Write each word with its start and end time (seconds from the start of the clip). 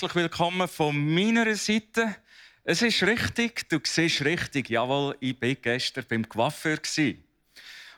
Herzlich 0.00 0.14
willkommen 0.14 0.68
von 0.68 1.12
meiner 1.12 1.56
Seite. 1.56 2.14
Es 2.62 2.82
ist 2.82 3.02
richtig, 3.02 3.68
du 3.68 3.80
siehst 3.82 4.24
richtig. 4.24 4.70
Jawohl, 4.70 5.16
ich 5.18 5.42
war 5.42 5.54
gestern 5.56 6.04
beim 6.08 6.28
Coiffeur. 6.28 6.78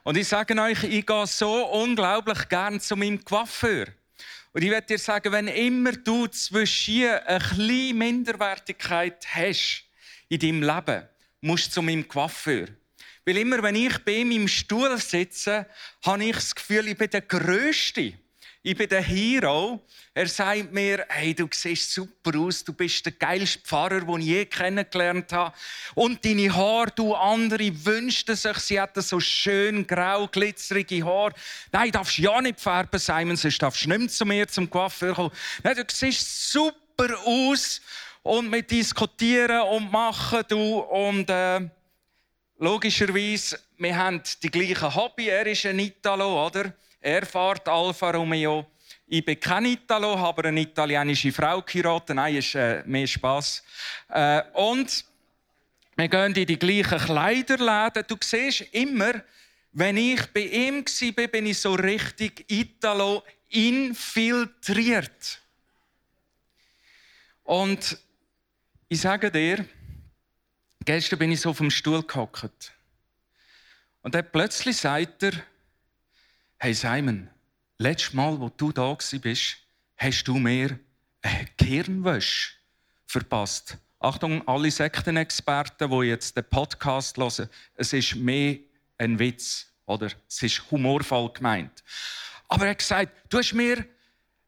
Und 0.03 0.17
ich 0.17 0.27
sage 0.27 0.59
euch, 0.59 0.83
ich 0.85 1.05
gehe 1.05 1.27
so 1.27 1.67
unglaublich 1.67 2.49
gern 2.49 2.81
zu 2.81 2.97
meinem 2.97 3.23
Coiffeur. 3.23 3.89
Und 4.55 4.65
ich 4.65 4.71
werde 4.71 4.87
dir 4.87 4.99
sagen, 4.99 5.31
wenn 5.31 5.49
immer 5.49 5.93
du 5.93 6.27
zwischen 6.29 7.05
eine 7.05 7.39
kleine 7.39 7.93
Minderwertigkeit 7.93 9.27
hast 9.35 9.85
in 10.31 10.39
deinem 10.39 10.63
Leben, 10.63 11.07
musst 11.43 11.67
du 11.67 11.71
zu 11.73 11.83
meinem 11.83 12.09
Coiffeur. 12.09 12.69
Weil 13.27 13.37
immer, 13.37 13.63
wenn 13.63 13.77
ich 13.77 13.99
bei 13.99 14.13
ihm 14.13 14.31
im 14.31 14.49
Stuhl 14.49 14.97
sitze, 14.97 15.67
habe 16.07 16.25
ich 16.25 16.35
das 16.35 16.55
Gefühl, 16.55 16.89
ich 16.89 16.97
bin 16.97 17.11
der 17.11 17.21
Größte. 17.21 18.15
Ich 18.63 18.77
bin 18.77 18.91
der 18.91 19.01
Hero. 19.01 19.81
Er 20.13 20.29
sagt 20.29 20.71
mir, 20.71 21.07
hey, 21.09 21.35
du 21.35 21.49
siehst 21.51 21.95
super 21.95 22.39
aus, 22.39 22.63
du 22.63 22.75
bist 22.75 23.07
der 23.07 23.13
geilste 23.13 23.59
Pfarrer, 23.61 24.03
den 24.03 24.21
ich 24.21 24.27
je 24.27 24.45
kennengelernt 24.45 25.33
habe. 25.33 25.57
Und 25.95 26.23
deine 26.23 26.55
Haare, 26.55 26.91
du 26.95 27.15
andere 27.15 27.73
wünschten 27.87 28.37
sich, 28.37 28.59
sie 28.59 28.79
hätten 28.79 29.01
so 29.01 29.19
schön 29.19 29.87
grau, 29.87 30.29
glitzerige 30.29 31.03
Haare. 31.07 31.33
Nein, 31.73 31.91
darfst 31.91 32.19
ja 32.19 32.39
nicht 32.43 32.61
färben, 32.61 33.01
Simon, 33.01 33.37
sonst 33.37 33.63
darfst 33.63 33.83
du 33.83 33.89
nicht 33.89 33.99
mehr 33.99 34.09
zu 34.09 34.27
mir 34.27 34.47
zum 34.47 34.69
Coiffeur 34.69 35.15
kommen. 35.15 35.31
Nein, 35.63 35.77
du 35.77 35.85
siehst 35.89 36.53
super 36.53 37.19
aus. 37.25 37.81
Und 38.23 38.53
wir 38.53 38.63
diskutieren 38.63 39.63
und 39.63 39.91
machen, 39.91 40.43
du. 40.49 40.81
Und 40.81 41.31
äh, 41.31 41.61
logischerweise, 42.59 43.59
wir 43.79 43.97
haben 43.97 44.21
die 44.43 44.51
gleichen 44.51 44.95
Hobby. 44.95 45.29
Er 45.29 45.47
ist 45.47 45.65
ein 45.65 45.79
Italo, 45.79 46.47
oder? 46.47 46.75
Er 47.01 47.25
fährt 47.25 47.67
Alfa 47.67 48.11
Romeo. 48.11 48.67
Ich 49.07 49.25
bin 49.25 49.41
kein 49.41 49.65
Italo, 49.65 50.19
habe 50.19 50.45
eine 50.49 50.61
italienische 50.61 51.33
Frau 51.33 51.63
geheiratet. 51.63 52.15
Nein, 52.15 52.37
ist 52.37 52.55
äh, 52.55 52.83
mehr 52.85 53.07
Spass. 53.07 53.63
Äh, 54.09 54.43
und 54.53 55.05
wir 55.97 56.09
gehen 56.09 56.35
in 56.35 56.47
die 56.47 56.59
gleichen 56.59 56.99
Kleiderläden. 56.99 58.05
Du 58.07 58.17
siehst 58.21 58.61
immer, 58.73 59.13
wenn 59.73 59.97
ich 59.97 60.27
bei 60.27 60.43
ihm 60.43 60.85
war, 60.85 61.27
bin 61.29 61.47
ich 61.47 61.59
so 61.59 61.75
richtig 61.75 62.45
Italo 62.49 63.23
infiltriert. 63.49 65.41
Und 67.45 67.99
ich 68.89 69.01
sage 69.01 69.31
dir, 69.31 69.65
gestern 70.85 71.19
bin 71.19 71.33
ich 71.33 71.41
so 71.41 71.51
auf 71.51 71.59
dem 71.59 71.71
Stuhl 71.71 72.03
gehockt. 72.03 72.73
Und 74.03 74.15
dann 74.15 74.31
plötzlich 74.31 74.77
sagt 74.77 75.23
er, 75.23 75.33
Hey 76.63 76.75
Simon, 76.75 77.31
letztes 77.79 78.13
Mal, 78.13 78.39
wo 78.39 78.51
du 78.51 78.71
da 78.71 78.95
bist, 79.23 79.57
hast 79.97 80.25
du 80.25 80.35
mir 80.35 80.79
eine 81.23 81.47
Gehirnwäsche 81.57 82.51
verpasst. 83.07 83.79
Achtung, 83.99 84.47
alle 84.47 84.71
Sektenexperten, 84.71 85.91
die 85.91 86.09
jetzt 86.09 86.37
den 86.37 86.45
Podcast 86.45 87.17
hören, 87.17 87.49
es 87.77 87.95
ist 87.95 88.15
mehr 88.15 88.59
ein 88.99 89.19
Witz, 89.19 89.73
oder? 89.87 90.11
Es 90.29 90.43
ist 90.43 90.71
humorvoll 90.71 91.33
gemeint. 91.33 91.83
Aber 92.47 92.67
er 92.67 92.73
hat 92.73 92.79
gesagt, 92.81 93.11
du 93.31 93.39
hast 93.39 93.55
mir 93.55 93.83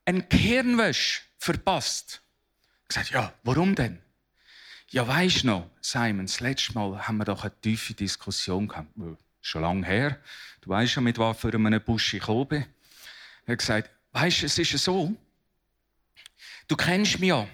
eine 0.04 0.22
Gehirnwäsche 0.22 1.22
verpasst. 1.38 2.20
Ich 2.82 2.88
gesagt, 2.88 3.10
ja, 3.12 3.32
warum 3.42 3.74
denn? 3.74 4.02
Ja, 4.90 5.08
weisst 5.08 5.44
noch, 5.44 5.70
Simon, 5.80 6.26
das 6.26 6.40
letzte 6.40 6.74
Mal 6.74 7.08
haben 7.08 7.16
wir 7.16 7.24
doch 7.24 7.42
eine 7.42 7.58
tiefe 7.62 7.94
Diskussion 7.94 8.68
gehabt 8.68 8.98
schon 9.42 9.62
lange 9.62 9.86
her. 9.86 10.18
Du 10.62 10.70
weißt 10.70 10.92
schon, 10.92 11.04
mit 11.04 11.18
was 11.18 11.38
für 11.38 11.52
einem 11.52 11.82
Busch 11.82 12.14
ich 12.14 12.20
gekommen 12.20 12.46
bin. 12.46 12.66
Er 13.44 13.52
hat 13.52 13.58
gesagt, 13.58 13.90
weißt 14.12 14.42
du, 14.42 14.46
es 14.46 14.58
ist 14.58 14.78
so, 14.78 15.14
du 16.68 16.76
kennst 16.76 17.18
mich 17.18 17.28
ja. 17.28 17.46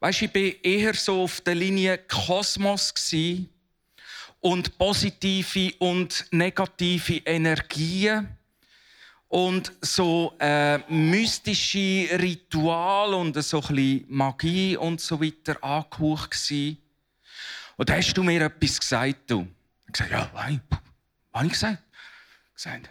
Weißt 0.00 0.20
du, 0.20 0.24
ich 0.26 0.34
war 0.34 0.64
eher 0.64 0.94
so 0.94 1.22
auf 1.22 1.40
der 1.40 1.54
Linie 1.54 1.98
Kosmos 1.98 2.92
und 4.40 4.78
positive 4.78 5.74
und 5.78 6.26
negative 6.30 7.18
Energien 7.24 8.28
und 9.28 9.72
so 9.80 10.34
äh, 10.38 10.78
mystische 10.92 12.08
Ritual 12.18 13.14
und 13.14 13.42
so 13.42 13.62
ein 13.68 14.04
Magie 14.08 14.76
und 14.76 15.00
so 15.00 15.20
weiter 15.20 15.62
angehaucht 15.62 16.30
gsi. 16.30 16.76
Und 17.76 17.88
da 17.88 17.96
hast 17.96 18.14
du 18.14 18.22
mir 18.22 18.42
etwas 18.42 18.80
gesagt, 18.80 19.30
du. 19.30 19.46
Ich 19.86 19.92
gesagt, 19.92 20.10
ja, 20.10 20.30
nein, 20.34 20.60
was 21.32 21.40
habe 21.40 21.46
ich 21.46 21.52
gesagt? 21.52 21.82
gesagt? 22.54 22.90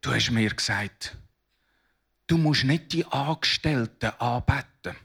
Du 0.00 0.12
hast 0.12 0.30
mir 0.30 0.50
gesagt, 0.50 1.16
du 2.26 2.38
musst 2.38 2.64
nicht 2.64 2.92
die 2.92 3.04
Angestellten 3.06 4.10
anbeten. 4.18 4.96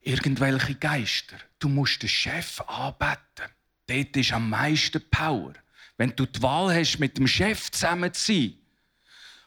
Irgendwelche 0.00 0.74
Geister. 0.74 1.36
Du 1.58 1.68
musst 1.68 2.02
den 2.02 2.08
Chef 2.08 2.60
anbeten. 2.62 3.50
Dort 3.86 4.16
ist 4.16 4.32
am 4.32 4.50
meisten 4.50 5.02
Power. 5.10 5.52
Wenn 5.96 6.16
du 6.16 6.26
die 6.26 6.42
Wahl 6.42 6.74
hast, 6.74 6.98
mit 6.98 7.18
dem 7.18 7.28
Chef 7.28 7.70
zusammen 7.70 8.12
zu 8.12 8.32
sein, 8.32 8.58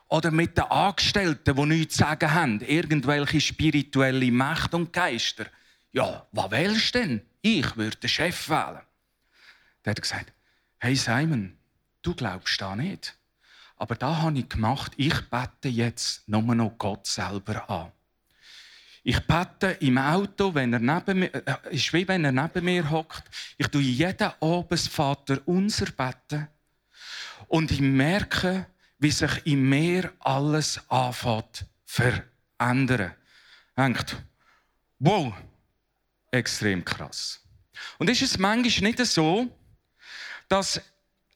oder 0.08 0.32
mit 0.32 0.58
den 0.58 0.66
Angestellten, 0.66 1.56
die 1.56 1.66
nichts 1.66 1.96
zu 1.96 2.04
sagen 2.04 2.34
haben, 2.34 2.62
irgendwelche 2.62 3.42
spirituelle 3.42 4.32
Macht 4.32 4.74
und 4.74 4.94
Geister. 4.94 5.48
Ja, 5.92 6.28
was 6.32 6.52
wählst 6.52 6.96
du 6.96 7.00
denn? 7.00 7.22
Ich 7.42 7.76
würde 7.76 7.98
den 7.98 8.10
Chef 8.10 8.50
wählen. 8.50 8.82
Der 9.84 9.92
hat 9.92 10.02
gesagt, 10.02 10.32
hey 10.80 10.96
Simon, 10.96 11.58
Du 12.06 12.14
glaubst 12.14 12.62
da 12.62 12.76
nicht. 12.76 13.18
Aber 13.78 13.96
da 13.96 14.22
habe 14.22 14.38
ich 14.38 14.48
gemacht, 14.48 14.92
ich 14.96 15.20
bete 15.28 15.70
jetzt 15.70 16.30
nur 16.30 16.54
noch 16.54 16.78
Gott 16.78 17.08
selber 17.08 17.68
an. 17.68 17.92
Ich 19.04 19.20
bete 19.22 19.72
im 19.80 19.98
Auto, 19.98 20.54
wenn 20.54 20.72
er 20.74 20.80
neben 20.80 21.18
mir, 21.18 21.34
äh, 21.34 21.56
ist 21.72 21.92
wie 21.94 22.08
wenn 22.08 22.24
er 22.24 22.32
neben 22.32 22.64
mir 22.64 22.88
hockt. 22.92 23.24
Ich 23.58 23.70
tue 23.70 23.82
jeden 23.82 24.32
Abend 24.40 24.80
Vater 24.80 25.42
unser 25.48 25.88
beten. 25.88 26.48
Und 27.48 27.72
ich 27.72 27.82
merke, 27.82 28.68
wie 29.00 29.10
sich 29.10 29.48
in 29.48 29.68
mir 29.68 30.14
alles 30.20 30.80
anfängt 30.88 31.66
verändern. 31.86 33.16
Denkt, 33.76 34.16
wow, 35.00 35.34
extrem 36.30 36.86
krass. 36.86 37.42
Und 37.98 38.12
ist 38.12 38.22
es 38.22 38.38
manchmal 38.38 38.92
nicht 38.92 39.04
so, 39.08 39.48
dass 40.48 40.80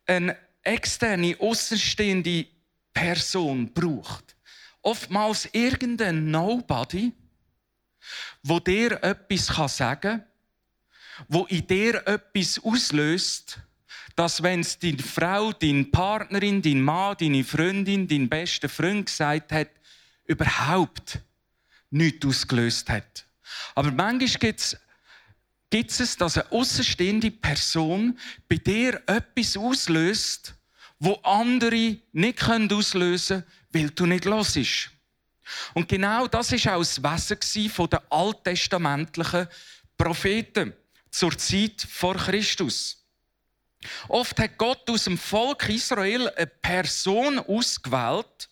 ein 0.05 0.35
externe, 0.63 1.35
außenstehende 1.39 2.45
Person 2.93 3.71
braucht. 3.73 4.35
Oftmals 4.81 5.49
irgendein 5.51 6.31
Nobody, 6.31 7.11
wo 8.43 8.59
dir 8.59 9.03
etwas 9.03 9.47
sagen 9.75 10.01
kann, 10.01 10.25
wo 11.27 11.45
in 11.45 11.67
dir 11.67 12.07
etwas 12.07 12.59
auslöst, 12.63 13.59
dass 14.15 14.41
wenn 14.43 14.61
es 14.61 14.77
deine 14.79 14.99
Frau, 14.99 15.51
deine 15.51 15.85
Partnerin, 15.85 16.61
dein 16.61 16.81
Mann, 16.81 17.15
deine 17.19 17.43
Freundin, 17.43 18.07
dein 18.07 18.29
bester 18.29 18.69
Freund 18.69 19.05
gesagt 19.05 19.51
hat, 19.51 19.69
überhaupt 20.25 21.19
nichts 21.89 22.25
ausgelöst 22.25 22.89
hat. 22.89 23.25
Aber 23.75 23.91
manchmal 23.91 24.39
gibt 24.39 24.59
es 24.59 24.77
gibt 25.69 25.91
es, 25.99 26.17
dass 26.17 26.37
eine 26.37 26.51
außenstehende 26.51 27.31
Person 27.31 28.17
bei 28.47 28.57
dir 28.57 29.01
etwas 29.05 29.55
auslöst, 29.57 30.55
wo 30.99 31.13
andere 31.23 31.97
nicht 32.11 32.43
auslösen 32.43 33.41
können, 33.41 33.53
weil 33.71 33.89
du 33.91 34.05
nicht 34.05 34.25
los 34.25 34.53
bist. 34.53 34.89
Und 35.73 35.87
genau 35.87 36.27
das 36.27 36.51
ist 36.51 36.67
auch 36.67 36.79
das 36.79 37.01
Wesen 37.01 37.89
der 37.89 38.03
alttestamentlichen 38.09 39.47
Propheten 39.97 40.73
zur 41.09 41.37
Zeit 41.37 41.85
vor 41.89 42.15
Christus. 42.15 43.03
Oft 44.07 44.37
hat 44.39 44.57
Gott 44.57 44.89
aus 44.89 45.05
dem 45.05 45.17
Volk 45.17 45.69
Israel 45.69 46.29
eine 46.29 46.47
Person 46.47 47.39
ausgewählt 47.39 48.49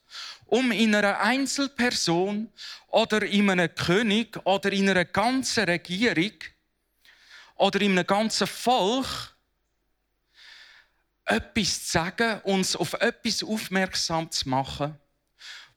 um 0.48 0.72
in 0.72 0.96
einer 0.96 1.20
Einzelperson 1.20 2.50
oder 2.88 3.22
in 3.24 3.50
einem 3.50 3.74
König 3.76 4.40
oder 4.46 4.72
in 4.72 4.90
einer 4.90 5.06
ganzen 5.06 5.66
Regierung 5.66 6.32
oder 7.58 7.82
in 7.82 7.92
einem 7.92 8.08
ganzen 8.08 8.48
Volk 8.48 9.36
etwas 11.26 11.86
zu 11.86 11.92
sagen, 11.92 12.40
uns 12.44 12.76
auf 12.76 12.94
etwas 12.94 13.44
aufmerksam 13.44 14.32
zu 14.32 14.48
machen, 14.50 14.96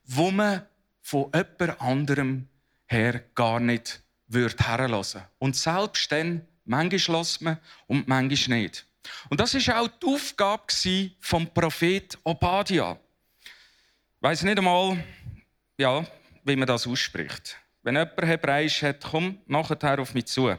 wo 0.05 0.31
man 0.31 0.67
von 1.03 1.31
jemand 1.35 1.81
anderem 1.81 2.49
her 2.87 3.25
gar 3.35 3.59
nicht 3.59 4.03
würde 4.29 4.65
herlassen. 4.65 5.23
Und 5.39 5.57
selbst 5.57 6.11
dann, 6.13 6.47
manchmal 6.65 7.19
lässt 7.19 7.41
man 7.41 7.59
und 7.87 8.07
manchmal 8.07 8.61
nicht. 8.61 8.87
Und 9.29 9.41
das 9.41 9.55
war 9.55 9.81
auch 9.81 9.89
die 9.89 10.07
Aufgabe 10.07 10.63
vom 11.21 11.53
Prophet 11.53 12.19
Obadiah. 12.23 12.99
Ich 13.43 14.23
weiss 14.23 14.43
nicht 14.43 14.59
einmal, 14.59 15.03
ja, 15.79 16.05
wie 16.45 16.57
man 16.57 16.69
das 16.69 16.87
ausspricht. 16.87 17.57
Wenn 17.83 17.97
jemand 17.97 18.23
Hebräisch 18.23 18.83
hat, 18.83 19.03
komm 19.03 19.39
nachher 19.47 19.99
auf 19.99 20.15
mich 20.15 20.27
zu. 20.27 20.57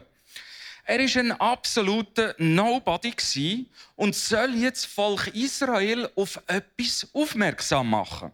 Er 0.84 0.98
war 0.98 1.22
ein 1.22 1.32
absoluter 1.32 2.34
Nobody 2.38 3.66
und 3.94 4.14
soll 4.16 4.54
jetzt 4.56 4.86
Volk 4.86 5.28
Israel 5.28 6.10
auf 6.16 6.40
etwas 6.48 7.08
aufmerksam 7.12 7.90
machen. 7.90 8.32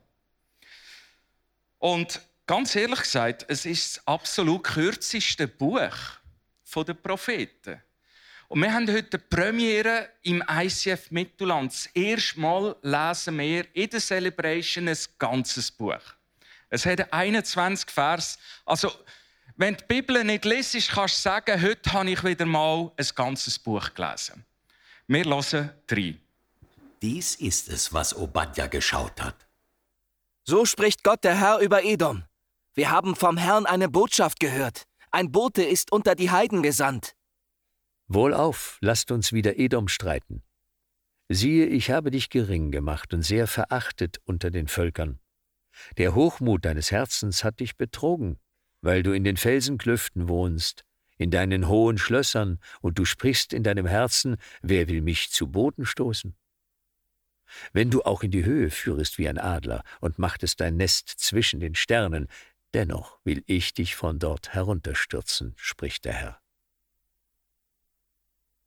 Und 1.79 2.21
ganz 2.47 2.75
ehrlich 2.75 3.01
gesagt, 3.01 3.45
es 3.49 3.67
ist 3.67 3.97
das 3.97 4.07
absolut 4.07 4.65
kürzeste 4.65 5.47
Buch 5.47 5.95
der 6.75 6.95
Propheten. 6.95 7.83
Und 8.49 8.63
wir 8.63 8.73
haben 8.73 8.89
heute 8.91 9.19
die 9.19 9.19
Premiere 9.19 10.09
im 10.23 10.43
ICF 10.49 11.11
Mittelland. 11.11 11.71
Das 11.71 11.87
erste 11.93 12.41
Mal 12.41 12.77
lesen 12.83 13.39
wir 13.39 13.67
in 13.75 13.91
der 13.91 14.01
Celebration 14.01 14.89
ein 14.89 14.97
ganzes 15.19 15.71
Buch. 15.71 16.01
Es 16.71 16.87
hat 16.87 17.13
21 17.13 17.91
Vers. 17.91 18.39
Also, 18.65 18.91
wenn 19.59 19.77
die 19.77 19.85
Bibel 19.87 20.23
nicht 20.23 20.45
liest, 20.45 20.89
kannst 20.89 21.19
du 21.19 21.21
sagen, 21.21 21.61
heute 21.61 21.93
habe 21.93 22.11
ich 22.11 22.23
wieder 22.23 22.47
mal 22.47 22.93
ein 22.97 23.07
ganzes 23.15 23.59
Buch 23.59 23.93
gelesen. 23.93 24.45
Wir 25.09 25.25
hören 25.25 25.73
drei. 25.87 26.15
Dies 27.03 27.35
ist 27.35 27.69
es, 27.69 27.93
was 27.93 28.17
Obadja 28.17 28.69
geschaut 28.69 29.21
hat. 29.21 29.47
So 30.45 30.65
spricht 30.65 31.03
Gott 31.03 31.25
der 31.25 31.39
Herr 31.39 31.59
über 31.59 31.85
Edom. 31.85 32.23
Wir 32.75 32.91
haben 32.91 33.17
vom 33.17 33.37
Herrn 33.37 33.67
eine 33.67 33.89
Botschaft 33.89 34.39
gehört. 34.39 34.85
Ein 35.11 35.33
Bote 35.33 35.65
ist 35.65 35.91
unter 35.91 36.15
die 36.15 36.31
Heiden 36.31 36.63
gesandt. 36.63 37.17
Wohlauf, 38.07 38.79
lasst 38.81 39.11
uns 39.11 39.33
wieder 39.33 39.59
Edom 39.59 39.89
streiten. 39.89 40.43
Siehe, 41.29 41.67
ich 41.67 41.91
habe 41.91 42.13
dich 42.13 42.31
gering 42.31 42.71
gemacht 42.71 43.13
und 43.13 43.23
sehr 43.23 43.49
verachtet 43.49 44.19
unter 44.25 44.51
den 44.51 44.69
Völkern. 44.69 45.19
Der 45.97 46.15
Hochmut 46.15 46.65
deines 46.65 46.93
Herzens 46.93 47.43
hat 47.45 47.61
dich 47.61 47.77
betrogen, 47.77 48.39
weil 48.81 49.03
du 49.03 49.13
in 49.13 49.25
den 49.25 49.37
Felsenklüften 49.37 50.29
wohnst, 50.29 50.85
in 51.17 51.31
deinen 51.31 51.69
hohen 51.69 51.99
Schlössern, 51.99 52.59
und 52.81 52.99
du 52.99 53.05
sprichst 53.05 53.53
in 53.53 53.63
deinem 53.63 53.87
Herzen, 53.87 54.37
wer 54.63 54.89
will 54.89 55.03
mich 55.03 55.31
zu 55.31 55.49
Boden 55.49 55.85
stoßen? 55.85 56.37
Wenn 57.73 57.91
du 57.91 58.03
auch 58.03 58.23
in 58.23 58.31
die 58.31 58.45
Höhe 58.45 58.71
führest 58.71 59.19
wie 59.19 59.29
ein 59.29 59.39
Adler 59.39 59.83
und 60.01 60.19
machtest 60.19 60.61
dein 60.61 60.77
Nest 60.77 61.09
zwischen 61.09 61.61
den 61.61 61.75
Sternen, 61.75 62.29
dennoch 62.75 63.19
will 63.25 63.43
ich 63.47 63.75
dich 63.75 63.97
von 63.97 64.19
dort 64.19 64.53
herunterstürzen, 64.55 65.55
spricht 65.57 66.05
der 66.05 66.13
Herr. 66.13 66.41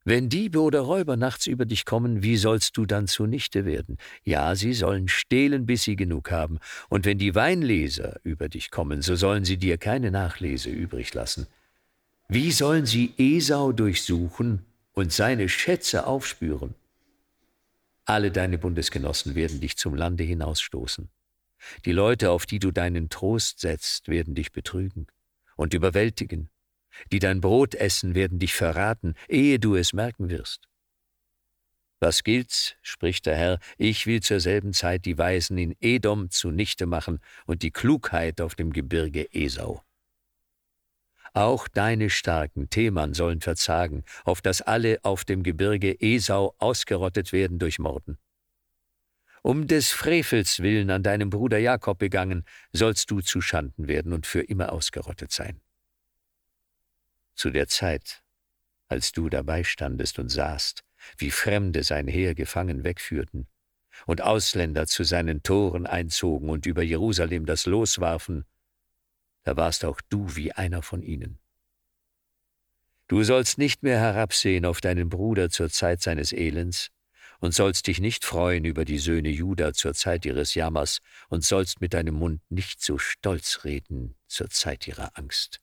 Wenn 0.04 0.30
Diebe 0.30 0.60
oder 0.62 0.82
Räuber 0.82 1.16
nachts 1.16 1.46
über 1.46 1.66
dich 1.66 1.86
kommen, 1.86 2.24
wie 2.24 2.38
sollst 2.38 2.76
du 2.76 2.88
dann 2.88 3.08
zunichte 3.08 3.66
werden? 3.66 3.98
Ja, 4.24 4.56
sie 4.56 4.74
sollen 4.74 5.08
stehlen, 5.08 5.68
bis 5.68 5.84
sie 5.84 5.96
genug 5.96 6.32
haben. 6.32 6.60
Und 6.90 7.06
wenn 7.06 7.20
die 7.20 7.36
Weinleser 7.36 8.20
über 8.24 8.50
dich 8.50 8.72
kommen, 8.72 9.04
so 9.04 9.16
sollen 9.16 9.46
sie 9.46 9.58
dir 9.58 9.78
keine 9.78 10.10
Nachlese 10.10 10.70
übrig 10.70 11.14
lassen. 11.14 11.46
Wie 12.28 12.52
sollen 12.52 12.86
sie 12.86 13.14
Esau 13.18 13.74
durchsuchen 13.74 14.66
und 14.94 15.14
seine 15.14 15.50
Schätze 15.50 16.08
aufspüren? 16.08 16.74
Alle 18.06 18.32
deine 18.32 18.58
Bundesgenossen 18.58 19.36
werden 19.36 19.62
dich 19.62 19.78
zum 19.78 19.94
Lande 19.94 20.24
hinausstoßen. 20.24 21.10
Die 21.86 21.92
Leute, 21.92 22.32
auf 22.32 22.48
die 22.48 22.58
du 22.58 22.72
deinen 22.72 23.10
Trost 23.10 23.60
setzt, 23.60 24.08
werden 24.08 24.34
dich 24.34 24.52
betrügen 24.52 25.06
und 25.56 25.76
überwältigen 25.76 26.50
die 27.12 27.20
dein 27.20 27.42
Brot 27.42 27.76
essen, 27.76 28.16
werden 28.16 28.40
dich 28.40 28.54
verraten, 28.54 29.16
ehe 29.28 29.60
du 29.60 29.76
es 29.76 29.94
merken 29.94 30.30
wirst. 30.30 30.68
Was 32.04 32.24
gilt's, 32.24 32.76
spricht 32.82 33.28
der 33.28 33.36
Herr, 33.36 33.60
ich 33.78 34.08
will 34.08 34.22
zur 34.22 34.40
selben 34.40 34.74
Zeit 34.74 35.06
die 35.06 35.20
Weisen 35.20 35.60
in 35.60 35.76
Edom 35.80 36.32
zunichte 36.32 36.88
machen 36.88 37.20
und 37.46 37.62
die 37.62 37.70
Klugheit 37.70 38.42
auf 38.42 38.56
dem 38.56 38.74
Gebirge 38.74 39.32
Esau. 39.34 39.84
Auch 41.34 41.68
deine 41.68 42.10
starken 42.10 42.72
Theman 42.72 43.14
sollen 43.14 43.40
verzagen, 43.40 44.04
auf 44.26 44.42
dass 44.42 44.64
alle 44.64 45.00
auf 45.04 45.26
dem 45.26 45.44
Gebirge 45.44 45.96
Esau 46.02 46.56
ausgerottet 46.58 47.32
werden 47.34 47.60
durch 47.60 47.78
Morden. 47.78 48.18
Um 49.44 49.68
des 49.68 49.92
Frevels 49.92 50.60
willen 50.60 50.90
an 50.90 51.04
deinem 51.04 51.30
Bruder 51.30 51.60
Jakob 51.60 52.00
begangen, 52.00 52.46
sollst 52.74 53.12
du 53.12 53.22
zu 53.22 53.42
Schanden 53.42 53.88
werden 53.88 54.12
und 54.12 54.26
für 54.26 54.42
immer 54.42 54.72
ausgerottet 54.72 55.32
sein 55.32 55.62
zu 57.42 57.50
der 57.50 57.68
Zeit, 57.68 58.22
als 58.88 59.14
du 59.14 59.28
dabei 59.28 59.64
standest 59.64 60.20
und 60.20 60.30
sahst, 60.30 60.84
wie 61.18 61.32
Fremde 61.32 61.82
sein 61.82 62.08
Heer 62.08 62.36
gefangen 62.36 62.84
wegführten 62.84 63.48
und 64.06 64.22
Ausländer 64.22 64.86
zu 64.86 65.04
seinen 65.04 65.42
Toren 65.42 65.88
einzogen 65.88 66.50
und 66.50 66.68
über 66.68 66.84
Jerusalem 66.84 67.48
das 67.48 67.66
Los 67.66 68.00
warfen, 68.00 68.46
da 69.42 69.58
warst 69.58 69.86
auch 69.86 70.02
du 70.10 70.36
wie 70.36 70.52
einer 70.52 70.84
von 70.84 71.02
ihnen. 71.02 71.40
Du 73.08 73.24
sollst 73.24 73.58
nicht 73.58 73.82
mehr 73.82 74.00
herabsehen 74.00 74.64
auf 74.64 74.80
deinen 74.80 75.10
Bruder 75.10 75.50
zur 75.50 75.72
Zeit 75.72 76.04
seines 76.04 76.34
Elends, 76.34 76.92
und 77.40 77.56
sollst 77.56 77.88
dich 77.88 78.00
nicht 78.00 78.24
freuen 78.24 78.66
über 78.66 78.86
die 78.86 79.00
Söhne 79.00 79.30
Juda 79.30 79.74
zur 79.74 79.96
Zeit 79.96 80.26
ihres 80.26 80.54
Jammers, 80.54 81.00
und 81.28 81.44
sollst 81.44 81.82
mit 81.82 81.96
deinem 81.96 82.14
Mund 82.14 82.40
nicht 82.50 82.84
so 82.84 83.00
stolz 83.00 83.64
reden 83.64 84.16
zur 84.28 84.52
Zeit 84.52 84.88
ihrer 84.88 85.18
Angst. 85.18 85.61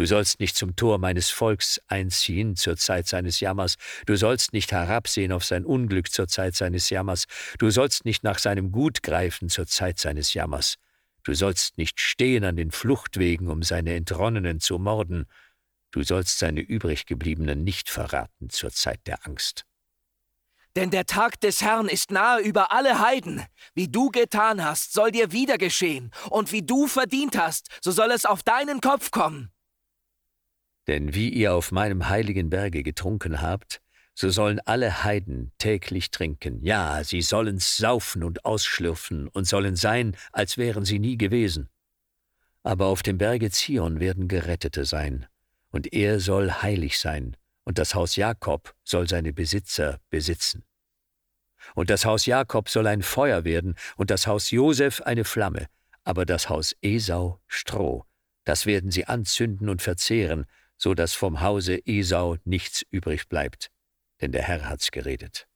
Du 0.00 0.06
sollst 0.06 0.40
nicht 0.40 0.56
zum 0.56 0.76
Tor 0.76 0.96
meines 0.96 1.28
Volks 1.28 1.78
einziehen 1.86 2.56
zur 2.56 2.78
Zeit 2.78 3.06
seines 3.06 3.38
Jammers, 3.40 3.74
du 4.06 4.16
sollst 4.16 4.54
nicht 4.54 4.72
herabsehen 4.72 5.30
auf 5.30 5.44
sein 5.44 5.66
Unglück 5.66 6.10
zur 6.10 6.26
Zeit 6.26 6.54
seines 6.54 6.88
Jammers, 6.88 7.26
du 7.58 7.68
sollst 7.68 8.06
nicht 8.06 8.24
nach 8.24 8.38
seinem 8.38 8.72
Gut 8.72 9.02
greifen 9.02 9.50
zur 9.50 9.66
Zeit 9.66 9.98
seines 9.98 10.32
Jammers, 10.32 10.76
du 11.22 11.34
sollst 11.34 11.76
nicht 11.76 12.00
stehen 12.00 12.44
an 12.44 12.56
den 12.56 12.70
Fluchtwegen, 12.70 13.50
um 13.50 13.62
seine 13.62 13.94
Entronnenen 13.94 14.58
zu 14.58 14.78
morden, 14.78 15.26
du 15.90 16.02
sollst 16.02 16.38
seine 16.38 16.62
übriggebliebenen 16.62 17.62
nicht 17.62 17.90
verraten 17.90 18.48
zur 18.48 18.70
Zeit 18.70 19.06
der 19.06 19.26
Angst. 19.26 19.66
Denn 20.76 20.90
der 20.90 21.04
Tag 21.04 21.38
des 21.40 21.60
Herrn 21.60 21.90
ist 21.90 22.10
nahe 22.10 22.40
über 22.40 22.72
alle 22.72 23.00
Heiden. 23.00 23.44
Wie 23.74 23.88
du 23.88 24.08
getan 24.08 24.64
hast, 24.64 24.94
soll 24.94 25.10
dir 25.10 25.32
wieder 25.32 25.58
geschehen, 25.58 26.10
und 26.30 26.52
wie 26.52 26.62
du 26.62 26.86
verdient 26.86 27.36
hast, 27.36 27.68
so 27.82 27.90
soll 27.90 28.12
es 28.12 28.24
auf 28.24 28.42
deinen 28.42 28.80
Kopf 28.80 29.10
kommen. 29.10 29.52
Denn 30.90 31.14
wie 31.14 31.28
ihr 31.28 31.54
auf 31.54 31.70
meinem 31.70 32.08
heiligen 32.08 32.50
Berge 32.50 32.82
getrunken 32.82 33.40
habt, 33.40 33.80
so 34.12 34.28
sollen 34.28 34.58
alle 34.64 35.04
Heiden 35.04 35.52
täglich 35.56 36.10
trinken. 36.10 36.58
Ja, 36.64 37.04
sie 37.04 37.22
sollen 37.22 37.60
saufen 37.60 38.24
und 38.24 38.44
ausschlürfen 38.44 39.28
und 39.28 39.46
sollen 39.46 39.76
sein, 39.76 40.16
als 40.32 40.58
wären 40.58 40.84
sie 40.84 40.98
nie 40.98 41.16
gewesen. 41.16 41.68
Aber 42.64 42.86
auf 42.86 43.04
dem 43.04 43.18
Berge 43.18 43.52
Zion 43.52 44.00
werden 44.00 44.26
Gerettete 44.26 44.84
sein, 44.84 45.26
und 45.70 45.92
er 45.92 46.18
soll 46.18 46.50
heilig 46.50 46.98
sein, 46.98 47.36
und 47.62 47.78
das 47.78 47.94
Haus 47.94 48.16
Jakob 48.16 48.74
soll 48.82 49.08
seine 49.08 49.32
Besitzer 49.32 50.00
besitzen. 50.10 50.64
Und 51.76 51.88
das 51.88 52.04
Haus 52.04 52.26
Jakob 52.26 52.68
soll 52.68 52.88
ein 52.88 53.02
Feuer 53.02 53.44
werden, 53.44 53.76
und 53.94 54.10
das 54.10 54.26
Haus 54.26 54.50
Josef 54.50 55.02
eine 55.02 55.22
Flamme, 55.22 55.68
aber 56.02 56.26
das 56.26 56.48
Haus 56.48 56.74
Esau 56.82 57.40
Stroh, 57.46 58.06
das 58.42 58.66
werden 58.66 58.90
sie 58.90 59.04
anzünden 59.04 59.68
und 59.68 59.82
verzehren, 59.82 60.46
so 60.80 60.94
dass 60.94 61.12
vom 61.12 61.42
Hause 61.42 61.78
Esau 61.86 62.36
nichts 62.44 62.84
übrig 62.90 63.28
bleibt, 63.28 63.70
denn 64.22 64.32
der 64.32 64.42
Herr 64.42 64.68
hat's 64.68 64.90
geredet. 64.90 65.46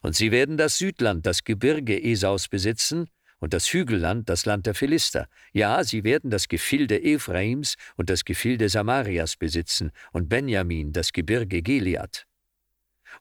Und 0.00 0.16
sie 0.16 0.30
werden 0.30 0.56
das 0.56 0.78
Südland, 0.78 1.26
das 1.26 1.44
Gebirge 1.44 2.02
Esaus 2.02 2.48
besitzen, 2.48 3.10
und 3.40 3.54
das 3.54 3.72
Hügelland, 3.72 4.28
das 4.28 4.44
Land 4.44 4.66
der 4.66 4.74
Philister. 4.74 5.26
Ja, 5.52 5.82
sie 5.82 6.04
werden 6.04 6.30
das 6.30 6.48
Gefilde 6.48 7.02
Ephraims 7.02 7.76
und 7.96 8.10
das 8.10 8.26
Gefilde 8.26 8.68
Samarias 8.68 9.36
besitzen, 9.36 9.92
und 10.12 10.28
Benjamin, 10.28 10.92
das 10.92 11.12
Gebirge 11.12 11.62
Gilead. 11.62 12.26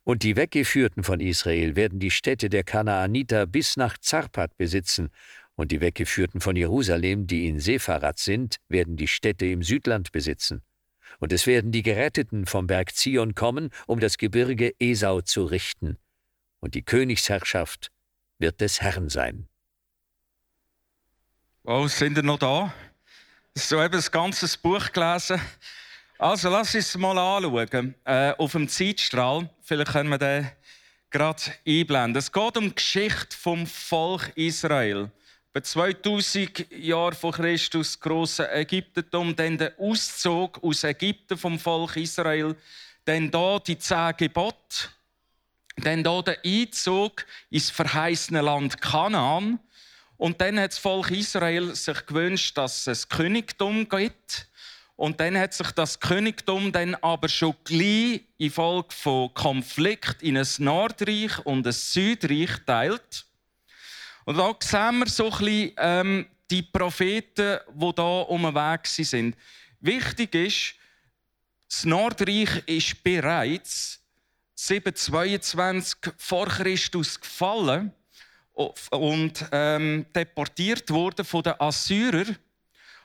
Und 0.04 0.24
die 0.24 0.36
Weggeführten 0.36 1.04
von 1.04 1.20
Israel 1.20 1.76
werden 1.76 2.00
die 2.00 2.12
Städte 2.12 2.50
der 2.50 2.64
Kanaaniter 2.64 3.48
bis 3.48 3.76
nach 3.76 3.98
Zarpat 3.98 4.56
besitzen, 4.58 5.10
und 5.56 5.72
die 5.72 5.82
Weggeführten 5.82 6.40
von 6.40 6.56
Jerusalem, 6.56 7.28
die 7.28 7.48
in 7.48 7.60
Sepharat 7.60 8.20
sind, 8.20 8.58
werden 8.70 8.96
die 8.96 9.10
Städte 9.10 9.46
im 9.46 9.62
Südland 9.62 10.14
besitzen 10.14 10.62
und 11.20 11.34
es 11.34 11.48
werden 11.48 11.72
die 11.72 11.84
Geretteten 11.84 12.46
vom 12.46 12.68
Berg 12.68 12.96
Zion 12.96 13.36
kommen, 13.36 13.72
um 13.88 14.00
das 14.00 14.18
Gebirge 14.18 14.74
Esau 14.80 15.22
zu 15.22 15.46
richten, 15.46 15.98
und 16.60 16.76
die 16.76 16.84
Königsherrschaft 16.84 17.92
wird 18.38 18.62
des 18.62 18.82
Herrn 18.82 19.10
sein. 19.10 19.48
Oh, 21.64 21.88
sind 21.88 22.18
ihr 22.18 22.24
noch 22.24 22.40
da? 22.40 22.74
So 23.54 23.82
eben 23.82 23.96
ein 23.96 24.12
ganzes 24.12 24.56
Buch 24.58 24.92
gelesen. 24.92 25.42
Also, 26.18 26.50
lass 26.50 26.74
uns 26.76 26.98
mal 26.98 27.18
anschauen. 27.18 27.96
Äh, 28.06 28.34
auf 28.38 28.54
dem 28.54 28.68
Zeitstrahl. 28.68 29.50
Vielleicht 29.62 29.92
können 29.92 30.10
wir 30.10 30.18
den 30.18 30.50
gerade 31.10 31.42
einblenden. 31.68 32.18
Es 32.18 32.32
geht 32.32 32.58
um 32.58 32.70
die 32.70 32.76
Geschichte 32.76 33.36
vom 33.36 33.68
Volk 33.68 34.32
Israel. 34.36 35.12
Bei 35.52 35.62
2000 35.62 36.72
Jahren 36.72 37.16
vor 37.16 37.34
Christus 37.34 38.00
große 38.00 38.52
Ägyptentum, 38.52 39.36
dann 39.36 39.58
der 39.58 39.74
Auszug 39.80 40.64
aus 40.64 40.84
Ägypten 40.84 41.38
vom 41.38 41.58
Volk 41.58 41.96
Israel, 41.96 42.56
dann 43.06 43.32
da 43.32 43.60
die 43.60 43.78
zehn 43.78 44.14
Gebote, 44.16 44.90
dann 45.78 46.04
da 46.04 46.22
der 46.22 46.38
Einzug 46.46 47.26
ins 47.50 47.72
verheißene 47.72 48.42
Land 48.42 48.80
Kanaan 48.80 49.60
und 50.20 50.42
dann 50.42 50.60
hat 50.60 50.72
das 50.74 50.78
Volk 50.78 51.12
Israel 51.12 51.74
sich 51.76 52.06
gewünscht, 52.06 52.58
dass 52.58 52.86
es 52.88 53.08
Königtum 53.08 53.88
gibt. 53.88 54.48
Und 54.98 55.22
dann 55.22 55.38
hat 55.38 55.54
sich 55.54 55.72
das 55.72 55.98
Königtum 55.98 56.74
dann 56.74 56.94
aber 56.96 57.30
schon 57.30 57.56
gleich 57.64 58.24
in 58.38 58.52
Folge 58.52 58.94
von 58.94 59.34
Konflikt 59.34 60.22
in 60.22 60.38
ein 60.38 60.48
Nordreich 60.58 61.40
und 61.46 61.66
ein 61.66 61.72
Südreich 61.72 62.50
teilt. 62.66 63.26
Und 64.30 64.38
da 64.38 64.56
sehen 64.60 65.00
wir 65.00 65.08
so 65.08 65.26
ein 65.26 65.30
bisschen 65.40 65.72
ähm, 65.78 66.28
die 66.52 66.62
Propheten, 66.62 67.58
die 67.74 67.94
da 67.96 68.22
unterwegs 68.22 68.96
sind. 68.98 69.36
Wichtig 69.80 70.36
ist, 70.36 70.76
das 71.68 71.84
Nordreich 71.84 72.62
ist 72.68 73.04
bereits 73.04 74.00
722 74.54 76.14
vor 76.16 76.46
Christus 76.46 77.20
gefallen 77.20 77.92
und 78.92 79.48
ähm, 79.52 80.06
deportiert 80.16 80.92
worden 80.92 81.26
von 81.26 81.42
den 81.42 81.60
Assyrern. 81.60 82.38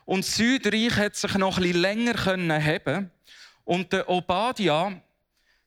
Und 0.05 0.23
das 0.27 0.35
Südreich 0.35 0.95
hat 0.95 1.15
sich 1.15 1.33
noch 1.33 1.57
etwas 1.57 1.73
länger 1.73 2.63
haben. 2.63 3.09
Und 3.63 3.91
der 3.91 4.07
Obadiah, 4.07 5.01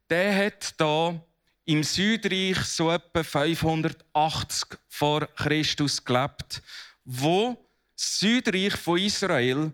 der 0.08 0.46
hat 0.46 0.80
da 0.80 1.20
im 1.68 1.84
Südreich 1.84 2.56
so 2.64 2.90
etwa 2.90 3.22
580 3.22 4.78
vor 4.88 5.26
Christus 5.36 6.02
gelebt, 6.02 6.62
wo 7.04 7.62
das 7.94 8.20
Südreich 8.20 8.74
von 8.74 8.98
Israel 8.98 9.70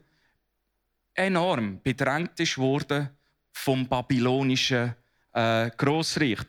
enorm 1.15 1.81
bedrängt 1.81 2.37
worden 2.59 3.11
vom 3.53 3.89
babylonischen 3.89 4.93
äh, 5.33 5.71
Grossreich. 5.71 6.41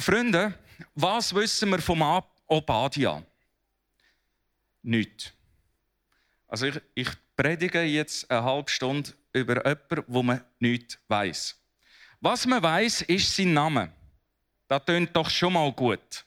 Freunde, 0.00 0.54
was 0.94 1.34
wissen 1.34 1.70
wir 1.70 1.80
vom 1.80 2.00
Obadiah? 2.46 3.20
Nicht. 4.82 5.34
Also 6.46 6.66
ich, 6.66 6.80
ich, 6.94 7.08
predige 7.34 7.82
jetzt 7.82 8.30
eine 8.30 8.44
halbe 8.44 8.70
Stunde 8.70 9.10
über 9.32 9.56
jemanden, 9.56 10.04
wo 10.06 10.22
man 10.22 10.44
nichts 10.60 10.98
weiß. 11.08 11.58
Was 12.20 12.46
man 12.46 12.62
weiß, 12.62 13.02
ist 13.02 13.34
sein 13.34 13.54
Name. 13.54 13.92
Das 14.72 14.86
tönt 14.86 15.14
doch 15.14 15.28
schon 15.28 15.52
mal 15.52 15.70
gut. 15.70 16.24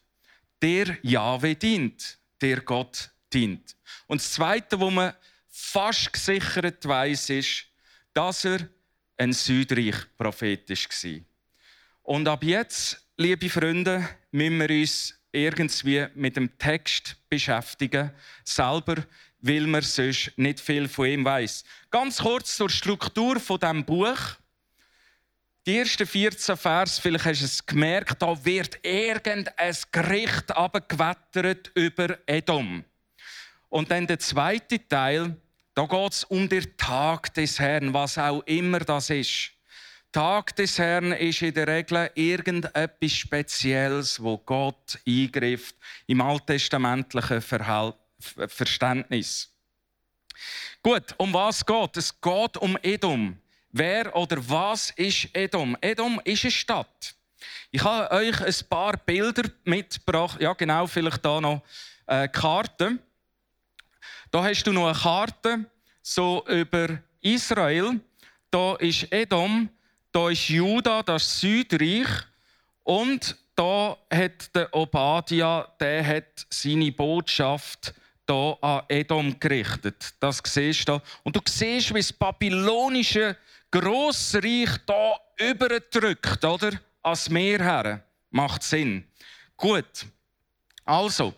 Der 0.61 0.99
Jahwe 1.01 1.55
dient, 1.55 2.19
der 2.39 2.61
Gott 2.61 3.09
dient. 3.33 3.75
Und 4.05 4.21
das 4.21 4.33
Zweite, 4.33 4.79
wo 4.79 4.91
man 4.91 5.15
fast 5.47 6.13
gesichert 6.13 6.87
weiß, 6.87 7.31
ist, 7.31 7.65
dass 8.13 8.45
er 8.45 8.69
ein 9.17 9.33
Südreich-Prophet 9.33 10.69
war. 10.69 11.21
Und 12.03 12.27
ab 12.27 12.43
jetzt, 12.43 13.03
liebe 13.17 13.49
Freunde, 13.49 14.07
müssen 14.29 14.59
wir 14.59 14.69
uns 14.69 15.19
irgendwie 15.31 16.05
mit 16.13 16.35
dem 16.35 16.55
Text 16.59 17.17
beschäftigen, 17.27 18.11
selber, 18.43 18.97
weil 19.39 19.65
man 19.65 19.81
sonst 19.81 20.33
nicht 20.37 20.59
viel 20.59 20.87
von 20.87 21.07
ihm 21.07 21.25
weiß. 21.25 21.63
Ganz 21.89 22.19
kurz 22.19 22.57
zur 22.57 22.69
Struktur 22.69 23.39
von 23.39 23.59
dem 23.59 23.83
Buch. 23.83 24.37
Die 25.65 25.79
ersten 25.79 26.05
14 26.05 26.57
Vers, 26.57 26.99
vielleicht 26.99 27.25
hast 27.25 27.41
du 27.41 27.45
es 27.45 27.65
gemerkt, 27.65 28.21
da 28.21 28.45
wird 28.45 28.85
irgendein 28.85 29.75
Gericht 29.91 30.55
abgewettert 30.55 31.71
über 31.73 32.19
Edom. 32.27 32.85
Und 33.69 33.89
dann 33.89 34.05
der 34.05 34.19
zweite 34.19 34.87
Teil, 34.87 35.35
da 35.73 35.87
geht 35.87 36.11
es 36.11 36.23
um 36.25 36.47
den 36.47 36.77
Tag 36.77 37.33
des 37.33 37.59
Herrn, 37.59 37.95
was 37.95 38.19
auch 38.19 38.43
immer 38.45 38.81
das 38.81 39.09
ist. 39.09 39.53
Tag 40.11 40.55
des 40.55 40.77
Herrn 40.77 41.13
ist 41.13 41.41
in 41.41 41.55
der 41.55 41.67
Regel 41.67 42.11
irgendetwas 42.13 43.11
Spezielles, 43.11 44.21
wo 44.21 44.37
Gott 44.37 44.99
eingreift 45.07 45.75
im 46.05 46.21
alttestamentlichen 46.21 47.41
Verständnis. 47.41 49.51
Gut, 50.83 51.15
um 51.17 51.33
was 51.33 51.65
geht 51.65 51.97
es? 51.97 52.05
Es 52.05 52.21
geht 52.21 52.57
um 52.57 52.77
Edom. 52.83 53.39
Wer 53.77 54.15
oder 54.15 54.37
was 54.49 54.91
ist 54.91 55.27
Edom? 55.33 55.75
Edom 55.81 56.21
ist 56.23 56.45
eine 56.45 56.51
Stadt. 56.51 57.15
Ich 57.71 57.83
habe 57.83 58.09
euch 58.15 58.41
ein 58.41 58.69
paar 58.69 58.95
Bilder 58.97 59.43
mitgebracht. 59.65 60.39
Ja, 60.39 60.53
genau, 60.53 60.87
vielleicht 60.87 61.25
da 61.25 61.41
noch 61.41 61.61
eine 62.07 62.29
Karte. 62.29 62.97
Da 64.31 64.43
hast 64.43 64.63
du 64.63 64.71
noch 64.71 64.87
eine 64.87 64.97
Karte 64.97 65.65
so 66.01 66.45
über 66.47 66.99
Israel. 67.21 67.99
Da 68.49 68.75
ist 68.75 69.11
Edom 69.11 69.69
da 70.15 70.29
ist 70.29 70.47
Juda, 70.47 71.03
das 71.03 71.41
Südreich. 71.41 72.07
Und 72.83 73.35
da 73.53 73.97
hat 74.09 74.55
der 74.55 74.73
Obadiah, 74.73 75.67
der 75.77 76.07
hat 76.07 76.47
seine 76.49 76.89
Botschaft 76.93 77.93
da 78.25 78.53
an 78.61 78.83
Edom 78.87 79.37
gerichtet. 79.37 80.13
Das 80.21 80.41
siehst 80.45 80.87
du. 80.87 81.01
Und 81.23 81.35
du 81.35 81.41
siehst, 81.45 81.93
wie 81.93 81.99
das 81.99 82.13
babylonische 82.13 83.35
Grossreich 83.71 84.69
da 84.85 85.15
überdrückt, 85.37 86.43
oder? 86.43 86.71
Als 87.01 87.29
Meer 87.29 87.63
her. 87.63 88.03
Macht 88.31 88.63
Sinn. 88.63 89.07
Gut. 89.57 90.05
Also, 90.83 91.33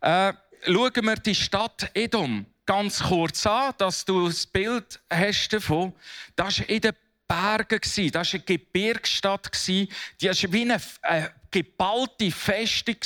äh, 0.00 0.32
schauen 0.64 1.04
wir 1.04 1.16
die 1.16 1.34
Stadt 1.34 1.90
Edom 1.94 2.46
ganz 2.66 3.02
kurz 3.02 3.46
an, 3.46 3.74
dass 3.78 4.04
du 4.04 4.26
das 4.26 4.46
Bild 4.46 5.00
hast 5.10 5.52
davon. 5.52 5.92
Das 6.36 6.58
ist 6.58 6.68
in 6.68 6.80
der 6.80 6.94
Bergen. 7.26 7.80
Das 7.80 7.98
war 7.98 8.34
eine 8.34 8.42
Gebirgsstadt. 8.44 9.50
Die 9.68 9.88
war 10.20 10.52
wie 10.52 10.62
eine, 10.62 10.80
eine 11.02 11.32
geballte 11.50 12.30
Festung 12.30 12.96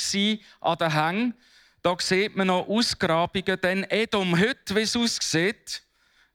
an 0.61 0.77
den 0.77 0.93
Hängen. 0.93 1.33
Da 1.81 1.95
sieht 1.99 2.35
man 2.35 2.47
noch 2.47 2.67
Ausgrabungen. 2.67 3.61
Denn 3.61 3.83
Edom 3.89 4.37
heute, 4.39 4.75
wie 4.75 4.81
es 4.81 4.95
aussieht, 4.95 5.83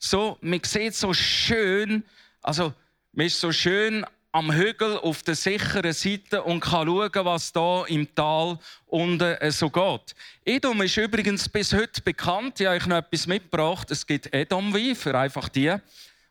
so, 0.04 0.36
man 0.40 0.60
sieht 0.64 0.94
so 0.94 1.14
schön, 1.14 2.04
also 2.42 2.74
man 3.12 3.26
ist 3.26 3.38
so 3.38 3.52
schön 3.52 4.04
am 4.32 4.50
Hügel 4.52 4.96
auf 4.98 5.22
der 5.22 5.34
sicheren 5.34 5.92
Seite 5.92 6.42
und 6.42 6.60
kann 6.60 6.88
schauen, 6.88 7.24
was 7.24 7.52
da 7.52 7.84
im 7.84 8.12
Tal 8.14 8.58
unten 8.86 9.36
äh, 9.36 9.50
so 9.52 9.70
geht. 9.70 10.14
Edom 10.44 10.82
ist 10.82 10.96
übrigens 10.96 11.48
bis 11.48 11.72
heute 11.72 12.00
bekannt. 12.00 12.58
Ich 12.58 12.66
habe 12.66 12.76
euch 12.76 12.86
noch 12.86 12.96
etwas 12.96 13.26
mitgebracht. 13.26 13.90
Es 13.90 14.06
gibt 14.06 14.32
Edom-Wein 14.34 14.96
für 14.96 15.16
einfach 15.16 15.48
die, 15.48 15.76